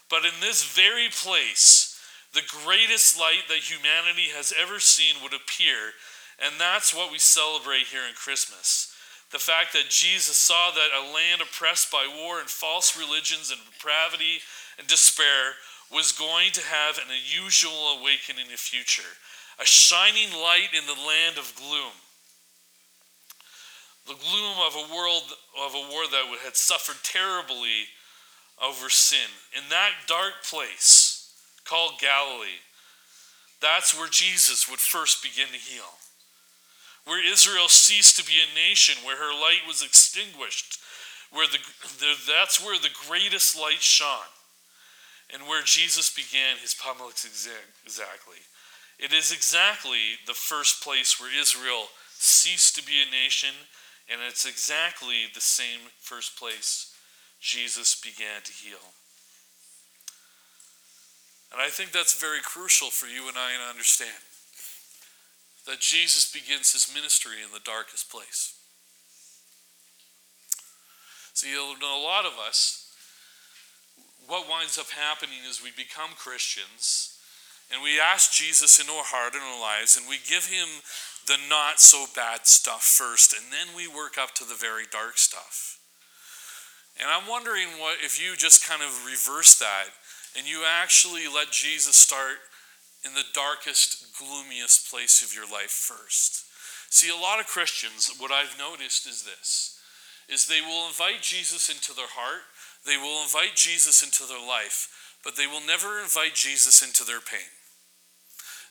But 0.08 0.24
in 0.24 0.40
this 0.40 0.64
very 0.64 1.08
place, 1.10 2.00
the 2.32 2.46
greatest 2.64 3.18
light 3.18 3.44
that 3.48 3.68
humanity 3.68 4.30
has 4.34 4.52
ever 4.56 4.80
seen 4.80 5.16
would 5.22 5.34
appear. 5.34 5.98
And 6.38 6.54
that's 6.58 6.94
what 6.94 7.12
we 7.12 7.18
celebrate 7.18 7.90
here 7.90 8.06
in 8.08 8.14
Christmas. 8.14 8.94
The 9.30 9.38
fact 9.38 9.72
that 9.74 9.90
Jesus 9.90 10.38
saw 10.38 10.70
that 10.70 10.96
a 10.96 11.12
land 11.12 11.42
oppressed 11.42 11.92
by 11.92 12.08
war 12.08 12.40
and 12.40 12.48
false 12.48 12.96
religions 12.96 13.50
and 13.50 13.60
depravity 13.60 14.40
and 14.78 14.86
despair 14.86 15.58
was 15.92 16.12
going 16.12 16.52
to 16.52 16.64
have 16.64 16.96
an 16.96 17.10
unusual 17.12 17.98
awakening 18.00 18.46
in 18.46 18.52
the 18.52 18.56
future, 18.56 19.16
a 19.60 19.66
shining 19.66 20.32
light 20.32 20.72
in 20.72 20.86
the 20.86 21.00
land 21.00 21.36
of 21.36 21.52
gloom. 21.56 21.92
The 24.08 24.14
gloom 24.14 24.56
of 24.66 24.74
a 24.74 24.94
world 24.94 25.22
of 25.62 25.74
a 25.74 25.88
war 25.92 26.08
that 26.10 26.24
had 26.44 26.56
suffered 26.56 26.96
terribly 27.04 27.86
over 28.62 28.88
sin. 28.88 29.28
In 29.56 29.68
that 29.70 29.92
dark 30.06 30.42
place 30.42 31.32
called 31.64 32.00
Galilee, 32.00 32.64
that's 33.60 33.94
where 33.94 34.08
Jesus 34.08 34.68
would 34.68 34.80
first 34.80 35.22
begin 35.22 35.48
to 35.48 35.58
heal 35.58 35.98
where 37.08 37.24
Israel 37.24 37.68
ceased 37.68 38.18
to 38.18 38.24
be 38.24 38.36
a 38.36 38.54
nation, 38.68 38.94
where 39.02 39.16
her 39.16 39.32
light 39.32 39.64
was 39.66 39.82
extinguished, 39.82 40.78
where 41.32 41.46
the, 41.46 41.58
the, 41.98 42.12
that's 42.28 42.62
where 42.62 42.78
the 42.78 42.92
greatest 43.08 43.58
light 43.58 43.80
shone, 43.80 44.28
and 45.32 45.48
where 45.48 45.62
Jesus 45.62 46.12
began 46.12 46.58
his 46.60 46.74
public 46.74 47.16
exactly. 47.24 48.44
It 48.98 49.14
is 49.14 49.32
exactly 49.32 50.20
the 50.26 50.34
first 50.34 50.82
place 50.82 51.18
where 51.18 51.32
Israel 51.32 51.88
ceased 52.12 52.76
to 52.76 52.84
be 52.84 53.00
a 53.00 53.10
nation, 53.10 53.54
and 54.10 54.20
it's 54.26 54.46
exactly 54.46 55.26
the 55.34 55.40
same 55.40 55.80
first 56.00 56.38
place 56.38 56.94
Jesus 57.40 58.00
began 58.00 58.42
to 58.44 58.52
heal. 58.52 58.92
And 61.52 61.60
I 61.60 61.68
think 61.68 61.92
that's 61.92 62.20
very 62.20 62.40
crucial 62.42 62.88
for 62.88 63.06
you 63.06 63.28
and 63.28 63.36
I 63.36 63.52
to 63.52 63.70
understand 63.70 64.22
that 65.66 65.80
Jesus 65.80 66.30
begins 66.30 66.72
his 66.72 66.92
ministry 66.94 67.44
in 67.44 67.52
the 67.52 67.64
darkest 67.64 68.10
place. 68.10 68.54
See, 71.34 71.54
a 71.54 71.60
lot 71.60 72.24
of 72.24 72.32
us, 72.38 72.90
what 74.26 74.48
winds 74.48 74.78
up 74.78 74.90
happening 74.90 75.38
is 75.48 75.62
we 75.62 75.70
become 75.76 76.10
Christians 76.16 77.17
and 77.72 77.82
we 77.82 78.00
ask 78.00 78.32
Jesus 78.32 78.80
into 78.80 78.92
our 78.92 79.04
heart 79.04 79.34
and 79.34 79.42
our 79.42 79.60
lives 79.60 79.96
and 79.96 80.08
we 80.08 80.16
give 80.24 80.46
him 80.46 80.68
the 81.26 81.36
not 81.48 81.80
so 81.80 82.06
bad 82.16 82.46
stuff 82.46 82.82
first 82.82 83.34
and 83.36 83.52
then 83.52 83.76
we 83.76 83.86
work 83.86 84.16
up 84.16 84.34
to 84.36 84.44
the 84.44 84.56
very 84.56 84.84
dark 84.90 85.18
stuff. 85.18 85.78
And 86.98 87.08
I'm 87.08 87.28
wondering 87.28 87.78
what 87.78 87.98
if 88.02 88.16
you 88.16 88.36
just 88.36 88.66
kind 88.66 88.82
of 88.82 89.06
reverse 89.06 89.58
that 89.58 89.92
and 90.36 90.48
you 90.48 90.64
actually 90.66 91.28
let 91.28 91.52
Jesus 91.52 91.96
start 91.96 92.40
in 93.04 93.14
the 93.14 93.28
darkest, 93.34 94.18
gloomiest 94.18 94.90
place 94.90 95.22
of 95.22 95.34
your 95.34 95.46
life 95.46 95.70
first. 95.70 96.44
See, 96.90 97.10
a 97.10 97.20
lot 97.20 97.38
of 97.38 97.46
Christians, 97.46 98.10
what 98.18 98.32
I've 98.32 98.58
noticed 98.58 99.06
is 99.06 99.24
this 99.24 99.74
is 100.28 100.46
they 100.46 100.60
will 100.60 100.86
invite 100.88 101.22
Jesus 101.22 101.70
into 101.70 101.94
their 101.94 102.12
heart, 102.12 102.42
they 102.84 102.98
will 102.98 103.22
invite 103.22 103.56
Jesus 103.56 104.02
into 104.02 104.28
their 104.28 104.40
life, 104.40 105.16
but 105.24 105.36
they 105.36 105.46
will 105.46 105.64
never 105.64 106.00
invite 106.00 106.34
Jesus 106.34 106.82
into 106.82 107.02
their 107.02 107.20
pain. 107.20 107.48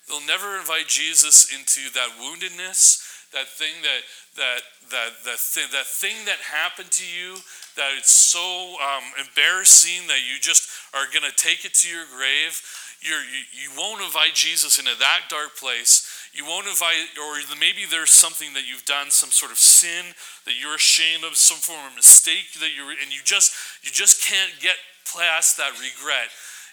They'll 0.07 0.25
never 0.25 0.57
invite 0.57 0.87
Jesus 0.87 1.51
into 1.53 1.91
that 1.93 2.09
woundedness, 2.21 3.29
that 3.33 3.47
thing 3.47 3.75
that 3.83 4.01
that 4.37 4.61
that 4.91 5.11
that 5.25 5.39
thing, 5.39 5.67
that 5.71 5.85
thing 5.85 6.15
that 6.25 6.39
happened 6.39 6.91
to 6.91 7.05
you 7.05 7.35
that 7.75 7.91
it's 7.97 8.11
so 8.11 8.75
um, 8.81 9.03
embarrassing 9.19 10.07
that 10.07 10.21
you 10.25 10.39
just 10.39 10.69
are 10.93 11.05
going 11.11 11.29
to 11.29 11.35
take 11.35 11.65
it 11.65 11.73
to 11.73 11.89
your 11.89 12.05
grave 12.15 12.61
you're, 13.01 13.21
you, 13.21 13.41
you 13.53 13.69
won't 13.77 14.01
invite 14.01 14.33
Jesus 14.33 14.79
into 14.79 14.97
that 14.97 15.29
dark 15.29 15.55
place. 15.55 16.29
You 16.33 16.45
won't 16.45 16.67
invite, 16.67 17.13
or 17.21 17.37
maybe 17.59 17.85
there's 17.89 18.11
something 18.11 18.53
that 18.53 18.67
you've 18.67 18.85
done, 18.85 19.11
some 19.11 19.29
sort 19.29 19.51
of 19.51 19.57
sin 19.57 20.05
that 20.45 20.57
you're 20.59 20.75
ashamed 20.75 21.23
of, 21.23 21.37
some 21.37 21.57
form 21.57 21.85
of 21.85 21.95
mistake 21.95 22.57
that 22.59 22.73
you're, 22.75 22.89
and 22.89 23.13
you 23.13 23.21
just 23.23 23.53
you 23.85 23.91
just 23.91 24.25
can't 24.25 24.51
get 24.61 24.75
past 25.13 25.57
that 25.57 25.77
regret. 25.77 26.29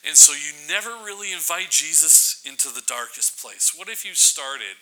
And 0.07 0.17
so 0.17 0.33
you 0.33 0.53
never 0.69 0.91
really 1.05 1.33
invite 1.33 1.71
Jesus 1.71 2.43
into 2.45 2.69
the 2.69 2.85
darkest 2.87 3.41
place. 3.41 3.73
What 3.75 3.89
if 3.89 4.05
you 4.05 4.15
started 4.15 4.77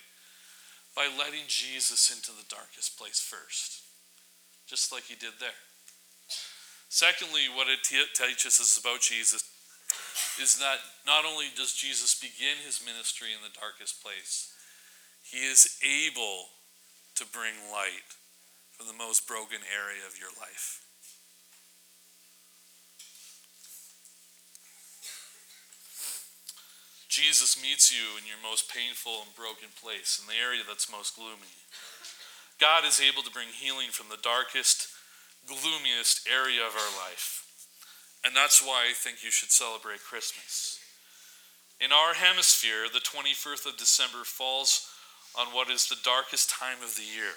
by 0.97 1.07
letting 1.17 1.47
Jesus 1.47 2.11
into 2.11 2.33
the 2.33 2.49
darkest 2.49 2.99
place 2.99 3.21
first, 3.21 3.83
just 4.67 4.93
like 4.93 5.05
he 5.05 5.15
did 5.15 5.39
there? 5.39 5.57
Secondly, 6.89 7.43
what 7.55 7.69
it 7.69 7.85
teaches 7.85 8.61
us 8.61 8.77
about 8.79 9.01
Jesus 9.01 9.45
is 10.41 10.59
that 10.59 10.79
not 11.07 11.25
only 11.25 11.47
does 11.57 11.73
Jesus 11.73 12.19
begin 12.19 12.59
his 12.67 12.83
ministry 12.85 13.29
in 13.31 13.43
the 13.43 13.59
darkest 13.59 14.03
place, 14.03 14.53
he 15.23 15.39
is 15.39 15.79
able 15.81 16.47
to 17.15 17.25
bring 17.33 17.55
light 17.71 18.19
from 18.73 18.89
the 18.89 18.93
most 18.93 19.29
broken 19.29 19.59
area 19.71 20.03
of 20.07 20.19
your 20.19 20.31
life. 20.41 20.82
Jesus 27.13 27.61
meets 27.61 27.93
you 27.93 28.17
in 28.17 28.25
your 28.25 28.41
most 28.41 28.73
painful 28.73 29.21
and 29.21 29.37
broken 29.37 29.69
place, 29.77 30.17
in 30.17 30.25
the 30.25 30.41
area 30.41 30.65
that's 30.65 30.89
most 30.89 31.13
gloomy. 31.13 31.61
God 32.57 32.89
is 32.89 33.05
able 33.05 33.21
to 33.21 33.31
bring 33.31 33.53
healing 33.53 33.93
from 33.93 34.09
the 34.09 34.17
darkest, 34.25 34.89
gloomiest 35.45 36.25
area 36.25 36.65
of 36.65 36.73
our 36.73 36.93
life. 37.05 37.45
And 38.25 38.33
that's 38.35 38.65
why 38.65 38.89
I 38.89 38.97
think 38.97 39.21
you 39.23 39.31
should 39.31 39.53
celebrate 39.53 40.01
Christmas. 40.01 40.81
In 41.85 41.93
our 41.93 42.15
hemisphere, 42.15 42.89
the 42.89 43.05
21st 43.05 43.69
of 43.69 43.77
December 43.77 44.25
falls 44.25 44.89
on 45.37 45.53
what 45.53 45.69
is 45.69 45.93
the 45.93 46.01
darkest 46.03 46.49
time 46.49 46.81
of 46.83 46.97
the 46.97 47.05
year. 47.05 47.37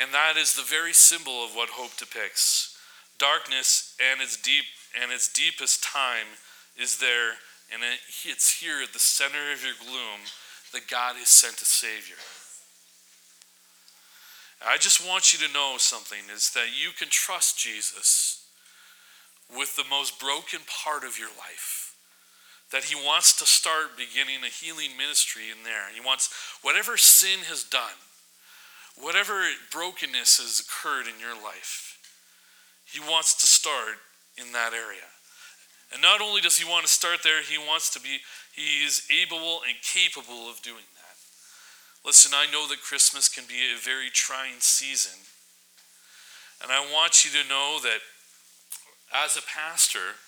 And 0.00 0.14
that 0.16 0.40
is 0.40 0.56
the 0.56 0.64
very 0.64 0.94
symbol 0.94 1.44
of 1.44 1.52
what 1.52 1.76
hope 1.76 1.94
depicts. 1.98 2.72
Darkness 3.18 3.94
and 4.00 4.22
its 4.22 4.40
deep 4.40 4.64
and 5.00 5.12
its 5.12 5.28
deepest 5.32 5.82
time 5.82 6.26
is 6.80 6.98
there, 6.98 7.38
and 7.72 7.82
it's 8.24 8.60
here 8.60 8.82
at 8.82 8.92
the 8.92 8.98
center 8.98 9.52
of 9.52 9.62
your 9.62 9.74
gloom 9.80 10.20
that 10.72 10.88
God 10.88 11.16
has 11.16 11.28
sent 11.28 11.60
a 11.60 11.64
Savior. 11.64 12.16
I 14.66 14.78
just 14.78 15.06
want 15.06 15.32
you 15.32 15.46
to 15.46 15.52
know 15.52 15.74
something 15.78 16.30
is 16.34 16.50
that 16.50 16.68
you 16.74 16.90
can 16.98 17.08
trust 17.08 17.58
Jesus 17.58 18.46
with 19.54 19.76
the 19.76 19.84
most 19.88 20.18
broken 20.18 20.60
part 20.66 21.04
of 21.04 21.18
your 21.18 21.28
life. 21.28 21.94
that 22.72 22.84
he 22.84 22.94
wants 22.94 23.36
to 23.38 23.46
start 23.46 23.96
beginning 23.96 24.42
a 24.42 24.50
healing 24.50 24.96
ministry 24.96 25.44
in 25.50 25.64
there. 25.64 25.86
He 25.94 26.00
wants 26.00 26.30
whatever 26.62 26.96
sin 26.96 27.40
has 27.46 27.62
done, 27.62 28.02
whatever 28.98 29.42
brokenness 29.70 30.38
has 30.38 30.60
occurred 30.60 31.06
in 31.06 31.20
your 31.20 31.34
life, 31.34 31.98
he 32.84 33.00
wants 33.00 33.34
to 33.40 33.46
start 33.46 33.98
in 34.38 34.52
that 34.52 34.72
area. 34.72 35.08
And 35.92 36.02
not 36.02 36.20
only 36.20 36.40
does 36.40 36.58
he 36.58 36.68
want 36.68 36.84
to 36.84 36.90
start 36.90 37.22
there, 37.22 37.42
he 37.42 37.58
wants 37.58 37.90
to 37.90 38.00
be, 38.00 38.18
he 38.54 38.84
is 38.84 39.06
able 39.10 39.60
and 39.66 39.76
capable 39.82 40.50
of 40.50 40.62
doing 40.62 40.88
that. 40.94 41.16
Listen, 42.04 42.32
I 42.34 42.50
know 42.50 42.68
that 42.68 42.82
Christmas 42.82 43.28
can 43.28 43.44
be 43.48 43.72
a 43.72 43.78
very 43.78 44.10
trying 44.10 44.58
season. 44.60 45.18
And 46.62 46.72
I 46.72 46.80
want 46.80 47.24
you 47.24 47.30
to 47.30 47.48
know 47.48 47.78
that 47.82 48.00
as 49.14 49.36
a 49.36 49.42
pastor, 49.42 50.18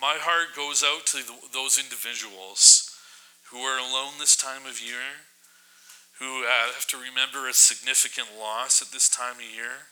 my 0.00 0.16
heart 0.18 0.56
goes 0.56 0.82
out 0.82 1.06
to 1.06 1.22
those 1.52 1.78
individuals 1.78 2.90
who 3.50 3.58
are 3.58 3.78
alone 3.78 4.14
this 4.18 4.34
time 4.34 4.66
of 4.66 4.80
year, 4.80 5.28
who 6.18 6.42
have 6.42 6.86
to 6.88 6.96
remember 6.96 7.48
a 7.48 7.54
significant 7.54 8.28
loss 8.38 8.82
at 8.82 8.90
this 8.90 9.08
time 9.08 9.36
of 9.36 9.54
year, 9.54 9.91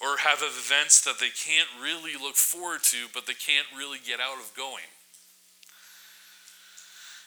or 0.00 0.18
have 0.18 0.42
events 0.42 1.02
that 1.04 1.18
they 1.18 1.30
can't 1.30 1.68
really 1.80 2.14
look 2.20 2.36
forward 2.36 2.82
to, 2.84 3.06
but 3.14 3.26
they 3.26 3.34
can't 3.34 3.66
really 3.76 3.98
get 3.98 4.20
out 4.20 4.38
of 4.38 4.52
going. 4.56 4.90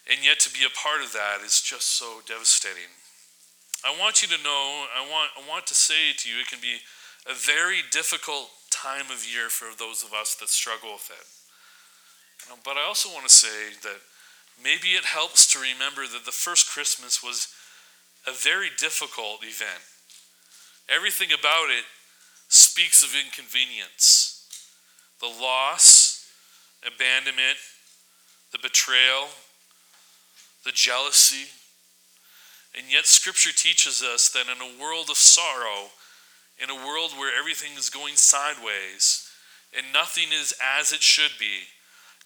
And 0.09 0.23
yet, 0.23 0.39
to 0.41 0.53
be 0.53 0.63
a 0.63 0.71
part 0.71 1.03
of 1.03 1.11
that 1.13 1.43
is 1.43 1.59
just 1.59 1.99
so 1.99 2.21
devastating. 2.27 2.91
I 3.83 3.91
want 3.99 4.21
you 4.21 4.27
to 4.29 4.43
know, 4.43 4.87
I 4.95 5.01
want, 5.03 5.31
I 5.35 5.47
want 5.47 5.67
to 5.67 5.75
say 5.75 6.15
to 6.15 6.29
you, 6.29 6.39
it 6.39 6.47
can 6.47 6.59
be 6.61 6.79
a 7.29 7.35
very 7.35 7.83
difficult 7.91 8.49
time 8.71 9.11
of 9.11 9.27
year 9.27 9.49
for 9.49 9.67
those 9.77 10.03
of 10.03 10.13
us 10.13 10.35
that 10.35 10.49
struggle 10.49 10.93
with 10.93 11.11
it. 11.11 11.27
Um, 12.51 12.59
but 12.63 12.77
I 12.77 12.87
also 12.87 13.09
want 13.09 13.27
to 13.27 13.33
say 13.33 13.75
that 13.83 13.99
maybe 14.63 14.95
it 14.95 15.03
helps 15.03 15.51
to 15.51 15.59
remember 15.59 16.07
that 16.07 16.25
the 16.25 16.31
first 16.31 16.69
Christmas 16.69 17.21
was 17.21 17.51
a 18.25 18.31
very 18.31 18.69
difficult 18.77 19.43
event. 19.43 19.83
Everything 20.87 21.29
about 21.31 21.67
it 21.67 21.83
speaks 22.47 23.03
of 23.03 23.15
inconvenience 23.15 24.33
the 25.19 25.27
loss, 25.27 26.29
abandonment, 26.85 27.57
the 28.51 28.59
betrayal, 28.59 29.29
the 30.63 30.71
jealousy. 30.71 31.49
And 32.77 32.91
yet, 32.91 33.07
Scripture 33.07 33.51
teaches 33.51 34.03
us 34.03 34.29
that 34.29 34.45
in 34.45 34.61
a 34.61 34.79
world 34.79 35.09
of 35.09 35.17
sorrow, 35.17 35.89
in 36.61 36.69
a 36.69 36.75
world 36.75 37.13
where 37.17 37.37
everything 37.37 37.71
is 37.77 37.89
going 37.89 38.15
sideways 38.15 39.27
and 39.75 39.91
nothing 39.91 40.27
is 40.31 40.53
as 40.79 40.91
it 40.91 41.01
should 41.01 41.31
be, 41.39 41.61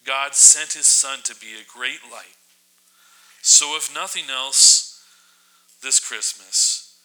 God 0.06 0.36
sent 0.36 0.74
his 0.74 0.88
Son 0.88 1.20
to 1.24 1.36
be 1.36 1.54
a 1.54 1.78
great 1.78 2.00
light. 2.12 2.36
So, 3.42 3.76
if 3.76 3.94
nothing 3.94 4.26
else, 4.30 5.04
this 5.82 6.00
Christmas, 6.00 6.98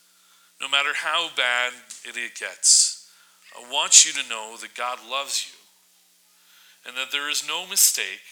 no 0.61 0.69
matter 0.69 0.93
how 0.95 1.29
bad 1.37 1.73
it 2.05 2.35
gets, 2.39 2.96
I 3.57 3.73
want 3.73 4.05
you 4.05 4.13
to 4.13 4.29
know 4.29 4.57
that 4.61 4.75
God 4.75 4.99
loves 5.09 5.47
you 5.49 6.89
and 6.89 6.97
that 6.97 7.11
there 7.11 7.31
is 7.31 7.49
no 7.49 7.67
mistake, 7.67 8.23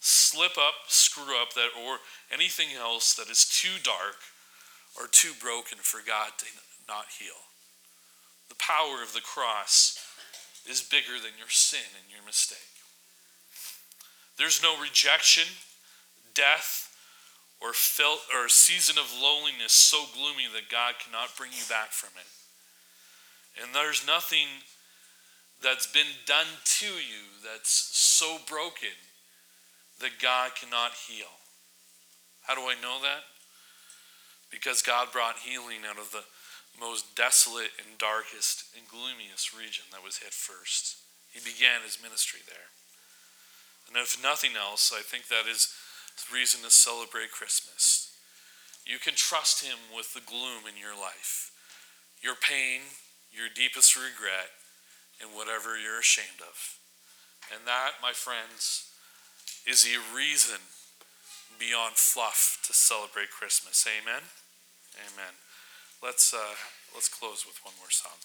slip 0.00 0.56
up, 0.56 0.86
screw 0.86 1.40
up, 1.40 1.52
that 1.54 1.70
or 1.86 1.98
anything 2.32 2.68
else 2.78 3.14
that 3.14 3.28
is 3.28 3.44
too 3.44 3.82
dark 3.82 4.16
or 4.98 5.06
too 5.06 5.32
broken 5.40 5.78
for 5.80 6.00
God 6.06 6.30
to 6.38 6.46
not 6.88 7.06
heal. 7.18 7.50
The 8.48 8.54
power 8.54 9.02
of 9.02 9.12
the 9.12 9.20
cross 9.20 9.98
is 10.68 10.80
bigger 10.80 11.20
than 11.20 11.36
your 11.38 11.50
sin 11.50 11.84
and 12.00 12.10
your 12.12 12.24
mistake. 12.24 12.58
There's 14.38 14.62
no 14.62 14.80
rejection, 14.80 15.44
death, 16.34 16.94
or 17.60 17.72
felt 17.72 18.20
or 18.32 18.48
season 18.48 18.96
of 18.96 19.12
loneliness 19.20 19.72
so 19.72 20.04
gloomy 20.14 20.46
that 20.54 20.70
God 20.70 20.94
cannot 21.04 21.36
bring 21.36 21.50
you 21.52 21.64
back 21.68 21.90
from 21.90 22.10
it. 22.16 22.37
And 23.62 23.74
there's 23.74 24.06
nothing 24.06 24.46
that's 25.62 25.86
been 25.86 26.12
done 26.26 26.46
to 26.78 26.86
you 26.86 27.42
that's 27.42 27.70
so 27.70 28.38
broken 28.48 28.94
that 30.00 30.22
God 30.22 30.52
cannot 30.54 30.92
heal. 31.08 31.32
How 32.42 32.54
do 32.54 32.62
I 32.62 32.74
know 32.80 32.98
that? 33.02 33.26
Because 34.50 34.80
God 34.80 35.12
brought 35.12 35.38
healing 35.38 35.82
out 35.88 35.98
of 35.98 36.12
the 36.12 36.24
most 36.80 37.16
desolate 37.16 37.74
and 37.76 37.98
darkest 37.98 38.64
and 38.76 38.86
gloomiest 38.88 39.52
region 39.52 39.84
that 39.92 40.04
was 40.04 40.18
hit 40.18 40.32
first. 40.32 40.96
He 41.32 41.40
began 41.40 41.82
his 41.84 41.98
ministry 42.00 42.40
there. 42.46 42.70
And 43.88 43.96
if 43.96 44.22
nothing 44.22 44.52
else, 44.56 44.92
I 44.94 45.02
think 45.02 45.28
that 45.28 45.50
is 45.50 45.72
the 46.16 46.34
reason 46.34 46.62
to 46.62 46.70
celebrate 46.70 47.32
Christmas. 47.32 48.12
You 48.84 48.98
can 48.98 49.14
trust 49.14 49.64
Him 49.64 49.76
with 49.94 50.14
the 50.14 50.20
gloom 50.20 50.64
in 50.68 50.80
your 50.80 50.96
life, 50.96 51.52
your 52.22 52.34
pain, 52.34 52.80
your 53.38 53.46
deepest 53.54 53.94
regret, 53.94 54.50
and 55.22 55.30
whatever 55.30 55.78
you're 55.78 56.02
ashamed 56.02 56.42
of. 56.42 56.78
And 57.54 57.62
that, 57.66 58.02
my 58.02 58.10
friends, 58.10 58.90
is 59.66 59.86
a 59.86 60.02
reason 60.14 60.58
beyond 61.58 61.94
fluff 61.94 62.58
to 62.66 62.74
celebrate 62.74 63.30
Christmas. 63.30 63.86
Amen? 63.86 64.22
Amen. 64.98 65.34
Let's, 66.02 66.34
uh, 66.34 66.58
let's 66.94 67.08
close 67.08 67.46
with 67.46 67.58
one 67.62 67.74
more 67.78 67.90
song. 67.90 68.18